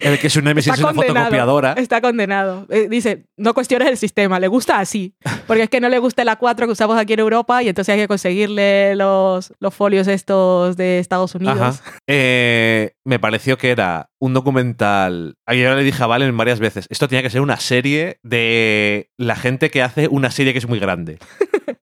[0.00, 1.18] el que su némesis es una condenado.
[1.18, 1.72] fotocopiadora.
[1.74, 2.66] Está condenado.
[2.70, 5.14] Eh, dice, no cuestiones el sistema, le gusta así.
[5.46, 7.92] Porque es que no le gusta la 4 que usamos aquí en Europa y entonces
[7.94, 11.82] hay que conseguirle los, los folios estos de Estados Unidos.
[12.08, 15.34] Eh, me pareció que era un documental.
[15.46, 19.10] Ayer yo le dije a Valen varias veces: esto tenía que ser una serie de
[19.16, 21.18] la gente que hace una serie que es muy grande.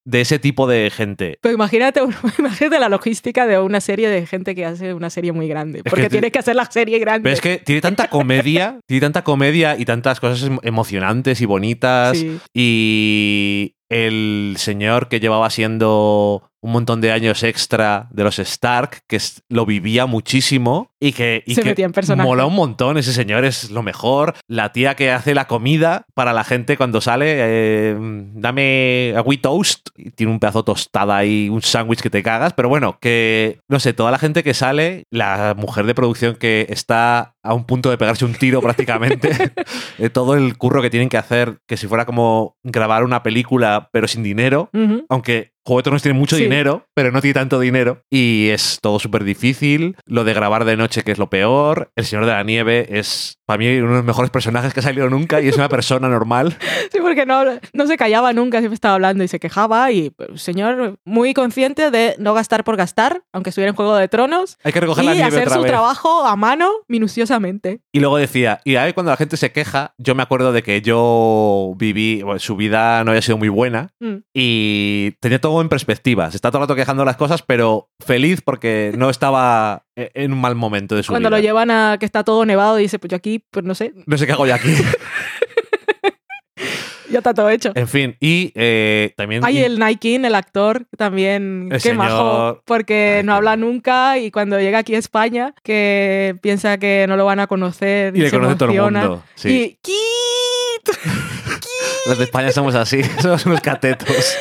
[0.04, 1.38] De ese tipo de gente.
[1.42, 2.00] Pero imagínate,
[2.38, 5.82] imagínate la logística de una serie de gente que hace una serie muy grande.
[5.82, 7.24] que Porque te- tienes que hacer la serie grande.
[7.24, 11.46] Pero es que tiene tanta comedia, tiene tanta comedia y tantas cosas em- emocionantes y
[11.46, 12.18] bonitas.
[12.18, 12.38] Sí.
[12.54, 19.18] Y el señor que llevaba siendo un montón de años extra de los Stark, que
[19.48, 22.26] lo vivía muchísimo y que, y Se que metía en personaje.
[22.26, 22.98] mola un montón.
[22.98, 24.34] Ese señor es lo mejor.
[24.48, 27.96] La tía que hace la comida para la gente cuando sale, eh,
[28.34, 29.88] dame a wheat toast.
[29.96, 32.52] Y tiene un pedazo tostada y un sándwich que te cagas.
[32.54, 36.66] Pero bueno, que no sé, toda la gente que sale, la mujer de producción que
[36.68, 39.30] está a un punto de pegarse un tiro prácticamente,
[40.12, 44.06] todo el curro que tienen que hacer, que si fuera como grabar una película pero
[44.06, 44.70] sin dinero,
[45.08, 46.44] aunque Juego de Tronos tiene mucho Sí.
[46.44, 48.00] dinero, pero no tiene tanto dinero.
[48.10, 49.96] Y es todo súper difícil.
[50.06, 51.90] Lo de grabar de noche, que es lo peor.
[51.94, 54.82] El Señor de la Nieve es, para mí, uno de los mejores personajes que ha
[54.82, 56.54] salido nunca y es una persona normal.
[56.92, 57.44] Sí, porque no,
[57.74, 59.90] no se callaba nunca, siempre estaba hablando y se quejaba.
[59.92, 64.58] Y señor muy consciente de no gastar por gastar, aunque estuviera en Juego de Tronos.
[64.64, 65.70] Hay que recoger y la nieve hacer otra su vez.
[65.70, 67.80] trabajo a mano, minuciosamente.
[67.92, 70.80] Y luego decía, y ahí cuando la gente se queja, yo me acuerdo de que
[70.82, 74.18] yo viví, bueno, su vida no había sido muy buena Mm.
[74.34, 76.30] y tenía todo en perspectiva.
[76.30, 79.84] Se está todo el rato quejando las cosas, pero feliz porque no estaba
[80.14, 81.38] en un mal momento de su Cuando vida.
[81.38, 84.16] lo llevan a que está todo nevado, dice, pues yo aquí, pues no sé, No
[84.18, 84.74] sé qué hago yo aquí.
[87.10, 87.72] ya está todo hecho.
[87.74, 89.42] en fin, y eh, también...
[89.44, 94.18] Hay el Nike, el actor, también, El qué majo, señor- porque Ay, no habla nunca
[94.18, 98.20] y cuando llega aquí a España, que piensa que no lo van a conocer Y
[98.20, 99.00] le se conoce todo el emociona.
[99.08, 99.24] mundo.
[99.36, 99.48] Sí.
[99.48, 100.96] Y ¡Kit!
[102.08, 104.36] Los de España somos así, somos unos catetos.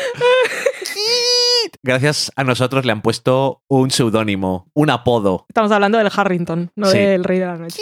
[1.88, 5.46] Gracias a nosotros le han puesto un seudónimo, un apodo.
[5.48, 6.98] Estamos hablando del Harrington, no Sí.
[6.98, 7.82] del Rey de la Noche.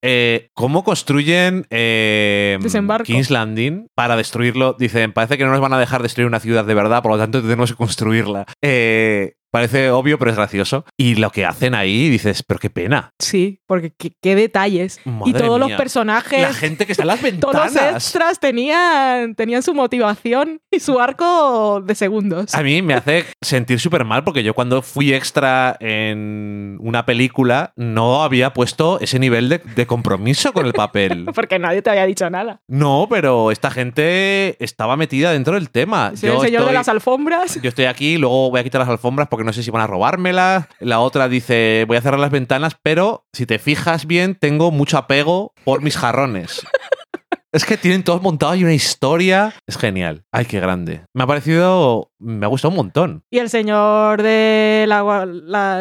[0.00, 2.58] Eh, ¿Cómo construyen eh.
[3.04, 4.76] King's Landing para destruirlo?
[4.78, 7.18] Dicen, parece que no nos van a dejar destruir una ciudad de verdad, por lo
[7.18, 8.46] tanto tenemos que construirla.
[8.62, 10.84] Eh, parece obvio, pero es gracioso.
[10.96, 13.12] Y lo que hacen ahí, dices, pero qué pena.
[13.18, 15.00] Sí, porque qué, qué detalles.
[15.24, 18.04] y todos los personajes, La gente que está en las todos los ventanas.
[18.04, 22.54] extras tenían, tenían su motivación y su arco de segundos.
[22.54, 27.72] A mí me hace sentir súper mal porque yo cuando fui extra en una película
[27.76, 31.26] no había puesto ese nivel de, de compromiso con el papel.
[31.34, 32.60] Porque nadie te había dicho nada.
[32.68, 36.12] No, pero esta gente estaba metida dentro del tema.
[36.16, 37.60] Soy el señor de las alfombras.
[37.60, 39.86] yo estoy aquí, luego voy a quitar las alfombras porque no sé si van a
[39.86, 40.68] robármela.
[40.80, 44.98] La otra dice, voy a cerrar las ventanas, pero si te fijas bien, tengo mucho
[44.98, 46.66] apego por mis jarrones.
[47.50, 49.54] Es que tienen todos montados y una historia.
[49.66, 50.22] Es genial.
[50.30, 51.00] Ay, qué grande.
[51.14, 52.10] Me ha parecido.
[52.18, 53.22] Me ha gustado un montón.
[53.30, 54.90] Y el señor del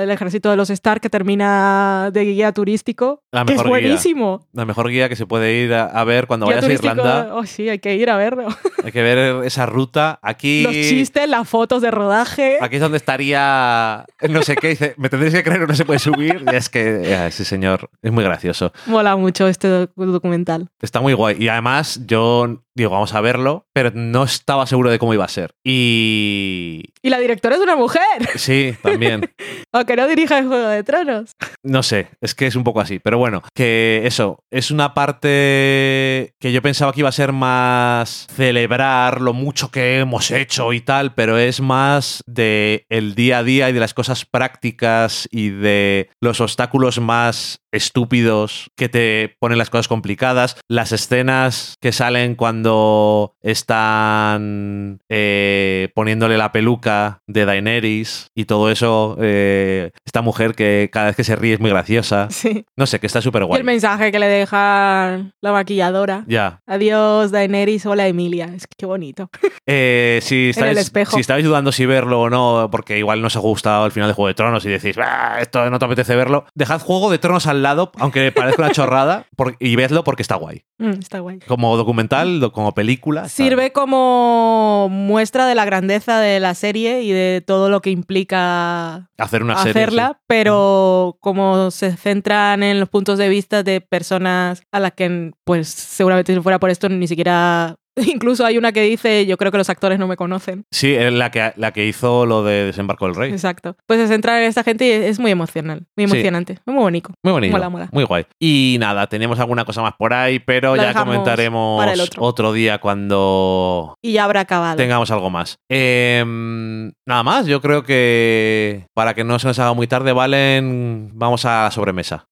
[0.09, 3.21] ejército de los Stark que termina de guía turístico.
[3.31, 3.87] La que es mejor guía.
[3.87, 4.47] buenísimo.
[4.53, 7.29] La mejor guía que se puede ir a, a ver cuando Guía vayas a Irlanda.
[7.35, 8.47] Oh, sí, hay que ir a verlo.
[8.83, 10.17] Hay que ver esa ruta.
[10.21, 10.63] Aquí.
[10.63, 12.57] Los chistes, las fotos de rodaje.
[12.61, 14.05] Aquí es donde estaría.
[14.29, 14.69] No sé qué.
[14.69, 16.45] Dice, me tendréis que creer no se puede subir.
[16.49, 18.71] Y es que eh, ese señor es muy gracioso.
[18.85, 20.69] Mola mucho este doc- documental.
[20.81, 21.35] Está muy guay.
[21.37, 25.29] Y además, yo digo, vamos a verlo, pero no estaba seguro de cómo iba a
[25.29, 25.51] ser.
[25.65, 26.83] Y.
[27.01, 28.01] Y la directora es una mujer,
[28.35, 29.33] Sí, también.
[29.73, 31.31] aunque no dirija el Juego de Tronos.
[31.63, 32.99] No sé, es que es un poco así.
[32.99, 38.27] Pero bueno, que eso, es una parte que yo pensaba que iba a ser más
[38.35, 43.43] celebrar lo mucho que hemos hecho y tal, pero es más de el día a
[43.43, 49.57] día y de las cosas prácticas y de los obstáculos más estúpidos que te ponen
[49.57, 51.46] las cosas complicadas, las escenas
[51.81, 60.21] que salen cuando están eh, poniéndole la peluca de Daenerys y todo eso, eh, esta
[60.21, 62.27] mujer que cada vez que se ríe es muy graciosa.
[62.37, 62.65] Sí.
[62.77, 63.59] No sé, que está súper Y guay.
[63.59, 66.23] el mensaje que le deja la maquilladora.
[66.27, 66.59] Ya.
[66.67, 67.85] Adiós, Daenerys.
[67.87, 68.45] Hola, Emilia.
[68.55, 69.29] Es que qué bonito.
[69.69, 71.15] Eh, si, el estáis, espejo.
[71.15, 74.07] si estáis dudando si verlo o no, porque igual no os ha gustado el final
[74.07, 77.17] de Juego de Tronos y decís, "Ah, esto no te apetece verlo, dejad Juego de
[77.17, 80.61] Tronos al lado, aunque parezca una chorrada, por- y vedlo porque está guay.
[80.79, 81.39] Mm, está guay.
[81.47, 83.21] Como documental, do- como película.
[83.21, 87.89] está- Sirve como muestra de la grandeza de la serie y de todo lo que
[87.89, 89.71] implica hacer una serie.
[89.71, 90.23] hacerla, sí.
[90.27, 95.67] pero como se centran en los puntos de vista de personas a las que, pues
[95.67, 97.75] seguramente si fuera por esto ni siquiera...
[98.05, 100.65] Incluso hay una que dice, yo creo que los actores no me conocen.
[100.71, 103.31] Sí, es la que, la que hizo lo de Desembarco del Rey.
[103.31, 103.75] Exacto.
[103.87, 106.13] Pues se centra en esta gente y es muy emocional, muy Sí.
[106.13, 107.09] emocionante, muy bonito.
[107.23, 107.51] Muy bonito.
[107.51, 107.89] Mola, mola.
[107.91, 108.25] Muy guay.
[108.39, 111.83] Y nada, tenemos alguna cosa más por ahí, pero La ya comentaremos
[112.17, 112.53] otro.
[112.53, 114.77] día cuando Y ya habrá acabado.
[114.77, 115.57] tengamos algo más.
[115.69, 121.11] Em, nada más, yo creo que para que no se nos haga muy tarde, Valen,
[121.13, 122.25] vamos a la sobremesa.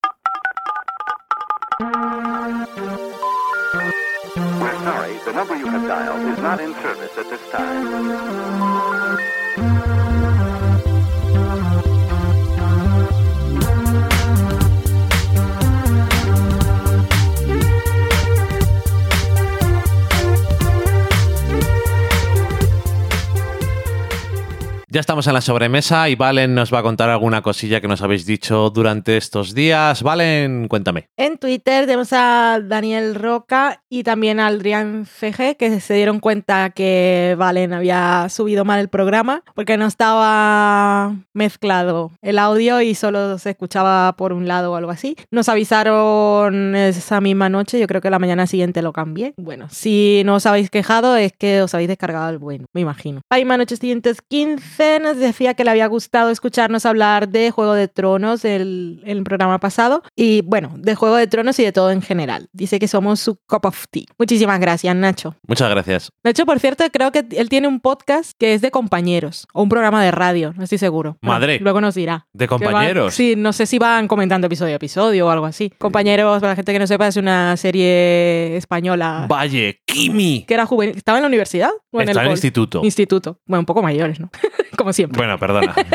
[24.96, 28.02] Ya estamos en la sobremesa y Valen nos va a contar alguna cosilla que nos
[28.02, 30.02] habéis dicho durante estos días.
[30.04, 31.10] Valen, cuéntame.
[31.18, 36.70] En Twitter tenemos a Daniel Roca y también a Adrián CG que se dieron cuenta
[36.70, 43.38] que Valen había subido mal el programa porque no estaba mezclado el audio y solo
[43.38, 45.18] se escuchaba por un lado o algo así.
[45.30, 49.34] Nos avisaron esa misma noche, yo creo que la mañana siguiente lo cambié.
[49.36, 53.20] Bueno, si no os habéis quejado es que os habéis descargado el bueno, me imagino.
[53.30, 57.74] La misma noche siguientes 15 nos decía que le había gustado escucharnos hablar de Juego
[57.74, 61.92] de Tronos el, el programa pasado y bueno, de Juego de Tronos y de todo
[61.92, 62.50] en general.
[62.54, 64.06] Dice que somos su cup of tea.
[64.18, 65.36] Muchísimas gracias, Nacho.
[65.48, 66.12] Muchas gracias.
[66.24, 69.70] Hecho, por cierto, creo que él tiene un podcast que es de compañeros o un
[69.70, 71.18] programa de radio, no estoy seguro.
[71.22, 71.60] Madre.
[71.60, 72.28] luego nos dirá.
[72.34, 73.14] De compañeros.
[73.14, 75.72] sí, no sé si van comentando episodio a episodio o algo así.
[75.78, 80.46] Compañeros, para la gente que no sepa, es una serie española Valle, Kimi.
[80.48, 80.96] que era juvenil.
[80.96, 81.70] ¿Estaba en la universidad?
[81.92, 82.82] ¿O en Está en el instituto.
[82.84, 83.40] Instituto.
[83.46, 84.30] Bueno, un poco mayores, ¿no?
[84.78, 85.18] Como siempre.
[85.18, 85.74] Bueno, perdona.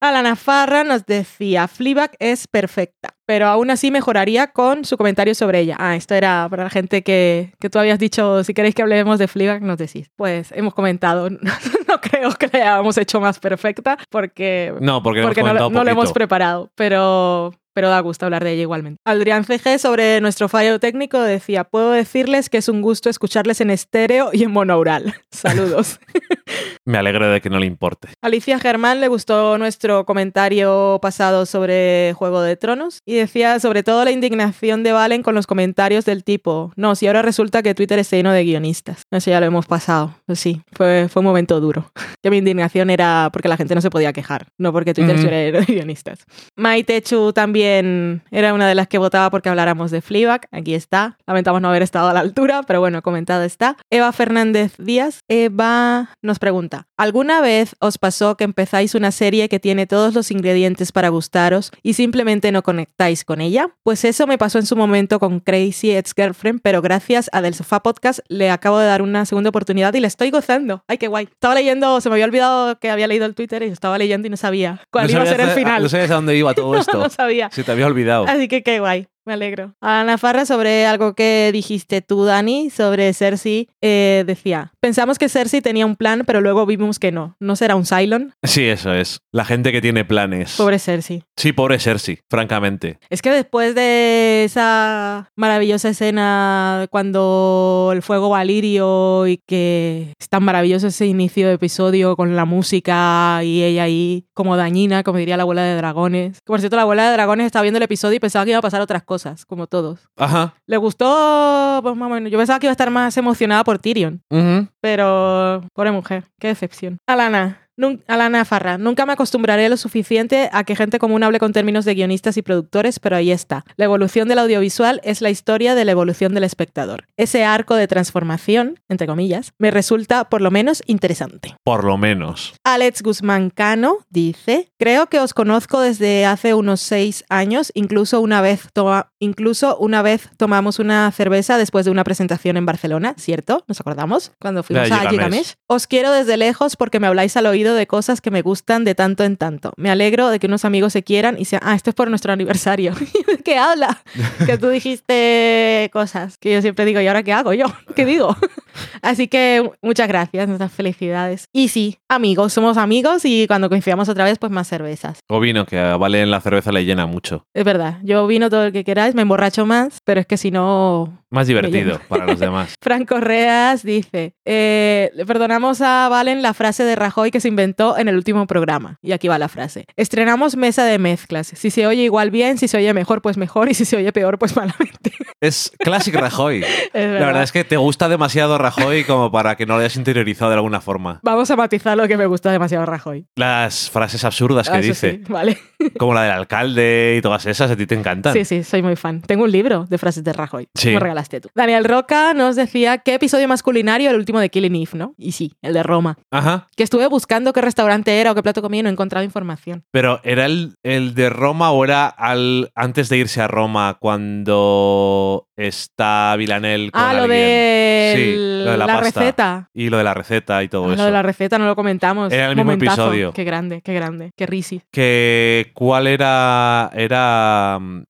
[0.00, 5.60] Alana Farra nos decía, Fleabag es perfecta, pero aún así mejoraría con su comentario sobre
[5.60, 5.76] ella.
[5.78, 9.18] Ah, esto era para la gente que, que tú habías dicho, si queréis que hablemos
[9.18, 10.10] de Fleabag, nos decís.
[10.14, 11.30] Pues hemos comentado,
[11.88, 15.90] no creo que la hayamos hecho más perfecta porque, No, porque, no, lo- no lo
[15.90, 17.54] hemos preparado, pero...
[17.74, 19.00] Pero da gusto hablar de ella igualmente.
[19.04, 23.70] Adrián CG sobre nuestro fallo técnico decía, puedo decirles que es un gusto escucharles en
[23.70, 25.14] estéreo y en monaural.
[25.30, 25.98] Saludos.
[26.86, 28.08] Me alegro de que no le importe.
[28.22, 34.04] Alicia Germán le gustó nuestro comentario pasado sobre Juego de Tronos y decía sobre todo
[34.04, 37.98] la indignación de Valen con los comentarios del tipo, no, si ahora resulta que Twitter
[37.98, 39.02] está lleno de guionistas.
[39.10, 40.14] No sé, ya lo hemos pasado.
[40.26, 41.90] Pues sí, fue, fue un momento duro.
[42.24, 45.26] Que mi indignación era porque la gente no se podía quejar, no porque Twitter Ujú.
[45.26, 46.20] estuviera lleno de guionistas.
[46.56, 50.48] Maite Chu también era una de las que votaba porque habláramos de Fleabag.
[50.50, 51.16] Aquí está.
[51.26, 53.76] Lamentamos no haber estado a la altura, pero bueno, comentado está.
[53.90, 55.20] Eva Fernández Díaz.
[55.28, 56.86] Eva nos pregunta.
[56.96, 61.70] ¿Alguna vez os pasó que empezáis una serie que tiene todos los ingredientes para gustaros
[61.82, 63.68] y simplemente no conectáis con ella?
[63.82, 67.82] Pues eso me pasó en su momento con Crazy Ex-Girlfriend, pero gracias a Del Sofá
[67.82, 70.84] Podcast le acabo de dar una segunda oportunidad y le estoy gozando.
[70.88, 71.24] ¡Ay, qué guay!
[71.30, 74.30] Estaba leyendo, se me había olvidado que había leído el Twitter y estaba leyendo y
[74.30, 75.82] no sabía cuál No iba a ser el final.
[75.82, 76.98] No sabías a dónde iba todo esto.
[76.98, 77.50] no sabía.
[77.54, 78.26] Se te había olvidado.
[78.26, 79.06] Así que qué guay.
[79.24, 79.74] Me alegro.
[79.80, 85.62] Ana Farra, sobre algo que dijiste tú, Dani, sobre Cersei, eh, decía, pensamos que Cersei
[85.62, 87.36] tenía un plan, pero luego vimos que no.
[87.40, 88.34] ¿No será un Cylon?
[88.42, 89.20] Sí, eso es.
[89.32, 90.56] La gente que tiene planes.
[90.56, 91.24] Pobre Cersei.
[91.36, 92.98] Sí, pobre Cersei, francamente.
[93.08, 100.12] Es que después de esa maravillosa escena cuando el fuego va a Lirio y que
[100.20, 105.02] es tan maravilloso ese inicio de episodio con la música y ella ahí como dañina,
[105.02, 106.38] como diría la abuela de dragones.
[106.44, 108.62] Por cierto, la abuela de dragones estaba viendo el episodio y pensaba que iba a
[108.62, 109.13] pasar otras cosas,
[109.46, 110.08] como todos.
[110.16, 110.54] Ajá.
[110.66, 112.30] Le gustó, pues más o menos.
[112.32, 114.68] Yo pensaba que iba a estar más emocionada por Tyrion, Ujú.
[114.80, 116.98] pero pobre mujer, qué decepción.
[117.06, 117.60] Alana.
[118.06, 121.94] Alana Farra, nunca me acostumbraré lo suficiente a que gente común hable con términos de
[121.94, 123.64] guionistas y productores, pero ahí está.
[123.76, 127.06] La evolución del audiovisual es la historia de la evolución del espectador.
[127.16, 131.56] Ese arco de transformación, entre comillas, me resulta por lo menos interesante.
[131.64, 132.54] Por lo menos.
[132.64, 138.40] Alex Guzmán Cano dice, creo que os conozco desde hace unos seis años, incluso una
[138.40, 143.64] vez, toma- incluso una vez tomamos una cerveza después de una presentación en Barcelona, ¿cierto?
[143.66, 144.32] ¿Nos acordamos?
[144.40, 145.10] Cuando fuimos a.
[145.10, 145.54] Gigamesh.
[145.66, 148.94] Os quiero desde lejos porque me habláis al oído de cosas que me gustan de
[148.94, 149.72] tanto en tanto.
[149.76, 152.32] Me alegro de que unos amigos se quieran y sean, ah, esto es por nuestro
[152.32, 152.92] aniversario.
[153.44, 154.02] ¿Qué habla?
[154.46, 157.66] que tú dijiste cosas que yo siempre digo, ¿y ahora qué hago yo?
[157.94, 158.36] ¿Qué digo?
[159.02, 161.46] Así que muchas gracias, nuestras felicidades.
[161.52, 165.20] Y sí, amigos, somos amigos y cuando coincidamos otra vez, pues más cervezas.
[165.28, 167.46] O vino, que a Vale en la cerveza le llena mucho.
[167.54, 170.50] Es verdad, yo vino todo el que queráis, me emborracho más, pero es que si
[170.50, 171.23] no...
[171.34, 172.74] Más divertido para los demás.
[172.80, 178.08] Fran Correas dice, eh, perdonamos a Valen la frase de Rajoy que se inventó en
[178.08, 178.98] el último programa.
[179.02, 179.86] Y aquí va la frase.
[179.96, 181.48] Estrenamos mesa de mezclas.
[181.48, 184.12] Si se oye igual bien, si se oye mejor, pues mejor, y si se oye
[184.12, 185.12] peor, pues malamente.
[185.40, 186.64] Es Classic Rajoy.
[186.94, 187.42] Es La verdad.
[187.42, 190.80] es que te gusta demasiado Rajoy como para que no lo hayas interiorizado de alguna
[190.80, 191.18] forma.
[191.22, 193.26] Vamos a matizar lo que me gusta demasiado Rajoy.
[193.36, 195.58] Las frases absurdas que Ah, dice, sí, vale.
[195.98, 198.32] como la del alcalde y todas esas, a ti te encantan.
[198.32, 199.22] Sí, sí, soy muy fan.
[199.22, 200.68] Tengo un libro de frases de Rajoy.
[200.74, 200.90] Sí.
[200.90, 201.00] Me
[201.40, 201.48] tú.
[201.54, 205.14] Daniel Roca nos decía qué episodio más culinario el último de Killing Eve, ¿no?
[205.18, 206.16] Y sí, el de Roma.
[206.30, 206.66] Ajá.
[206.76, 209.84] Que estuve buscando qué restaurante era o qué plato comía y no he encontrado información.
[209.90, 215.48] Pero ¿era el, el de Roma o era al, antes de irse a Roma cuando
[215.56, 217.38] está Vilanel con Ah, lo alguien?
[217.40, 219.00] de, Sí, lo de la pasta.
[219.20, 219.70] receta.
[219.74, 220.96] Y lo de la receta y todo Ah, eso.
[220.96, 222.32] lo de la receta no lo comentamos.
[222.32, 223.02] Era el mismo Momentazo.
[223.02, 223.32] episodio.
[223.32, 224.30] Qué grande, qué grande.
[224.36, 224.82] Qué risi.
[224.90, 228.04] Que cuál era era um,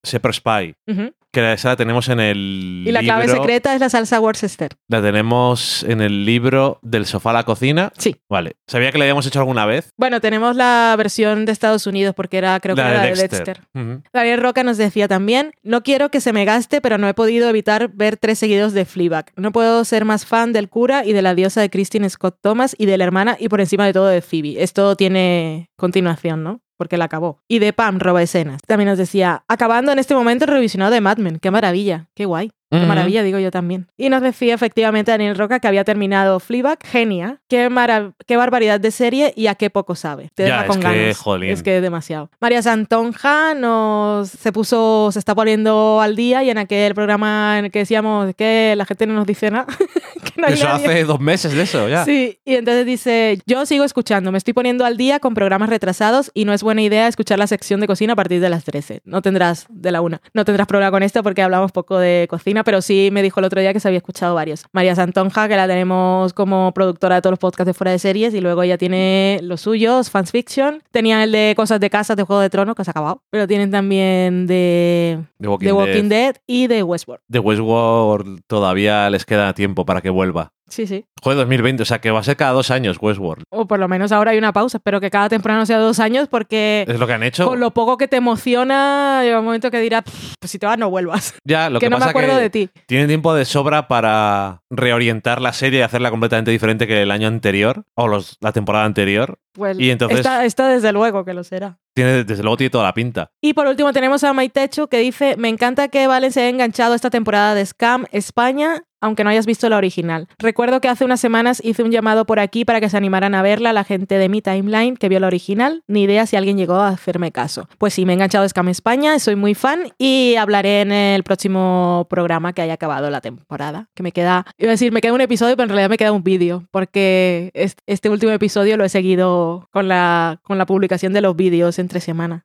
[0.87, 1.13] Ujú.
[1.35, 4.71] Que esa la tenemos en el Y la clave secreta es la salsa Worcester.
[4.89, 7.93] La tenemos en el libro del sofá a la cocina.
[7.99, 8.17] Sí.
[8.31, 8.57] Vale.
[8.67, 9.91] Sabía que la habíamos hecho alguna vez.
[9.99, 13.15] Bueno, tenemos la versión de Estados Unidos porque era, creo que la era de la
[13.15, 13.45] de Dexter.
[13.47, 13.69] Dexter.
[13.75, 14.03] Ujú.
[14.13, 17.49] Daniel Roca nos decía también, no quiero que se me gaste, pero no he podido
[17.49, 19.33] evitar ver tres seguidos de Fleabag.
[19.37, 22.75] No puedo ser más fan del cura y de la diosa de Christine Scott Thomas
[22.79, 24.63] y de la hermana y por encima de todo de Phoebe.
[24.63, 26.61] Esto tiene continuación, ¿no?
[26.85, 27.39] Porque la acabó.
[27.49, 28.61] Y de Pam, roba escenas.
[28.67, 31.39] También nos decía, acabando en este momento el revisionado de Mad Men.
[31.39, 32.51] Qué maravilla, qué guay.
[32.81, 33.87] Qué maravilla, digo yo también.
[33.97, 37.41] Y nos decía efectivamente Daniel Roca que había terminado Fleabag, genia.
[37.49, 40.31] Qué, mara- qué barbaridad de serie y a qué poco sabe.
[40.35, 41.19] Te Ya, deja con es que, ganas.
[41.19, 41.51] jolín.
[41.51, 42.31] Es que es demasiado.
[42.41, 47.67] María Santonja nos se puso, se está poniendo al día y en aquel programa en
[47.67, 49.67] el que decíamos que la gente no nos dice nada.
[50.35, 50.87] que no Eso nadie.
[50.87, 52.05] hace dos meses de eso, ya.
[52.05, 56.31] Sí, y entonces dice, yo sigo escuchando, me estoy poniendo al día con programas retrasados
[56.35, 59.03] y no es buena idea escuchar la sección de cocina a partir de las 13.
[59.05, 62.64] No tendrás, de la una, no tendrás problema con esto porque hablamos poco de cocina,
[62.65, 64.65] pero sí me dijo el otro día que se había escuchado varios.
[64.73, 68.35] María Santonja, que la tenemos como productora de todos los podcasts de fuera de series
[68.35, 70.83] y luego ella tiene los suyos, Fans Fiction.
[70.91, 73.47] Tenían el de Cosas de Casa, de Juego de Tronos, que se ha acabado, pero
[73.47, 76.15] tienen también de The Walking, The Walking Dead.
[76.15, 77.23] Dead y de Westworld.
[77.29, 80.53] De Westworld todavía les queda tiempo para que vuelva.
[80.69, 81.05] Sí, sí.
[81.23, 83.45] Joder, 2020, o sea que va a ser cada dos años Westworld.
[83.51, 84.79] O por lo menos ahora hay una pausa.
[84.79, 87.47] Espero que cada temporada no sea dos años porque Es lo que han hecho.
[87.47, 90.67] con lo poco que te emociona, llega un momento que dirás, "Pff, pues si te
[90.67, 91.35] vas no vuelvas.
[91.45, 92.71] Ya, lo que que, no me acuerdo que de ti.
[92.87, 97.29] tienen tiempo de sobra para reorientar la serie y hacerla completamente diferente que el año
[97.29, 99.39] anterior o los, la temporada anterior.
[99.53, 101.79] Pues Y entonces- esta, esta desde luego que lo será.
[101.95, 103.31] Tiene, desde luego tiene toda la pinta.
[103.41, 106.95] Y por último tenemos a Maitecho que dice, me encanta que Valen se haya enganchado
[106.95, 108.83] esta temporada de Scam España.
[109.05, 110.29] Aunque no hayas visto la original.
[110.39, 113.43] Recuerdo que hace unas semanas hice un llamado por aquí para que se animaran a
[113.43, 116.75] verla la gente de mi timeline que vio la original, ni idea si alguien llegó
[116.77, 117.69] a hacerme caso.
[117.79, 121.23] Pues sí, me he enganchado a Scam España, soy muy fan y hablaré en el
[121.23, 125.13] próximo programa que haya acabado la temporada, que me queda, iba a decir, me queda
[125.13, 128.85] un episodio, pero en realidad me queda un vídeo, porque es- este último episodio lo
[128.85, 132.45] he seguido con la, con la publicación de los vídeos entre semana.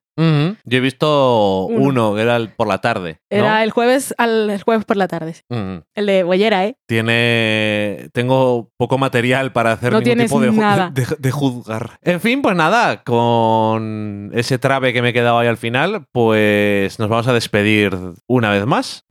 [0.70, 1.84] Yo he visto Uno.
[1.84, 3.20] uno, que era el por la tarde.
[3.32, 3.38] ¿no?
[3.38, 5.34] Era el jueves al el jueves por la tarde.
[5.34, 5.42] sí.
[5.50, 5.84] Ujú.
[5.96, 6.76] El de Boyera, ¿eh?
[6.88, 8.10] Tiene.
[8.14, 10.90] Tengo poco material para hacer No ningún tipo de, nada.
[10.94, 11.92] de- de juzgar.
[12.02, 17.00] En fin, pues nada, con ese trabe que me he quedado ahí al final, pues
[17.00, 17.98] nos vamos a despedir
[18.28, 19.06] una vez más.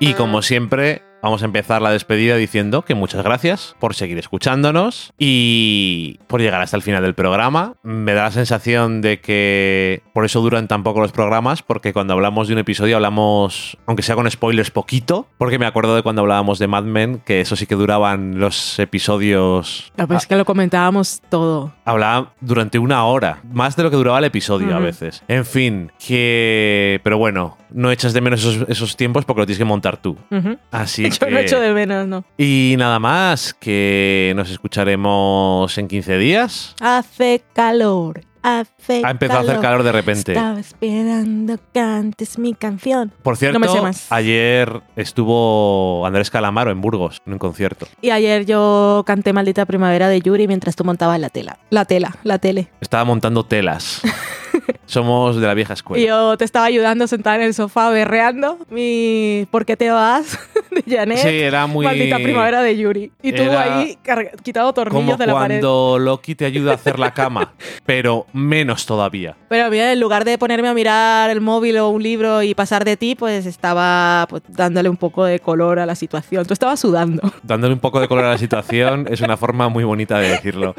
[0.00, 5.14] Y como siempre, vamos a empezar la despedida diciendo que muchas gracias por seguir escuchándonos
[5.18, 7.76] y por llegar hasta el final del programa.
[7.82, 12.12] Me da la sensación de que por eso duran tan poco los programas, porque cuando
[12.12, 16.20] hablamos de un episodio hablamos, aunque sea con spoilers, poquito, porque me acuerdo de cuando
[16.20, 19.92] hablábamos de Mad Men, que eso sí que duraban los episodios.
[19.96, 21.72] La verdad es que lo comentábamos todo.
[21.86, 25.22] Hablaba durante una hora, más de lo que duraba el episodio a veces.
[25.28, 27.00] En fin, que...
[27.02, 30.18] Pero bueno, no echas de menos esos, esos tiempos porque lo tienes que montar tú.
[30.30, 30.58] Ujú.
[30.70, 32.24] Así Yo no echo de menos, no.
[32.38, 36.74] Y nada más, que nos escucharemos en 15 días.
[36.80, 40.32] Hace calor, hace Ha empezado a hacer calor de repente.
[40.32, 43.12] Estaba esperando que cantes mi canción.
[43.22, 44.10] Por cierto, No me sé más.
[44.12, 47.86] ayer estuvo Andrés Calamaro en Burgos, en un concierto.
[48.02, 51.58] Y ayer yo canté Maldita Primavera de Yuri mientras tú montabas la tela.
[51.70, 52.68] La tela, la tele.
[52.80, 54.02] Estaba montando telas.
[54.86, 56.04] Somos de la vieja escuela.
[56.04, 60.38] Yo te estaba ayudando sentada en el sofá berreando mi ¿Por qué te vas?
[60.70, 61.18] de Janet.
[61.18, 61.86] Sí, era muy...
[61.86, 63.12] Maldita Primavera de Yuri.
[63.22, 63.98] Y tú Era ahí
[64.42, 65.60] quitado Como tornillos de la pared.
[65.60, 67.54] cuando Loki te ayuda a hacer la cama,
[67.86, 69.36] pero menos todavía.
[69.48, 72.84] Pero mira, en lugar de ponerme a mirar el móvil o un libro y pasar
[72.84, 76.44] de ti, pues estaba pues, dándole un poco de color a la situación.
[76.46, 77.22] Tú estabas sudando.
[77.42, 80.74] Dándole un poco de color a la situación es una forma muy bonita de decirlo.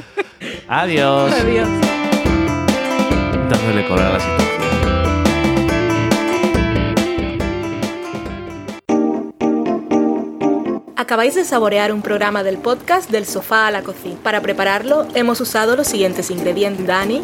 [0.67, 1.33] Adiós.
[1.33, 2.14] Adiós.
[3.65, 4.45] La situación.
[10.95, 14.17] Acabáis de saborear un programa del podcast Del sofá a la cocina.
[14.21, 16.85] Para prepararlo hemos usado los siguientes ingredientes.
[16.85, 17.23] Dani,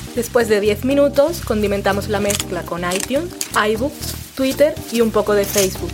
[0.15, 5.45] Después de 10 minutos, condimentamos la mezcla con iTunes, iBooks, Twitter y un poco de
[5.45, 5.93] Facebook.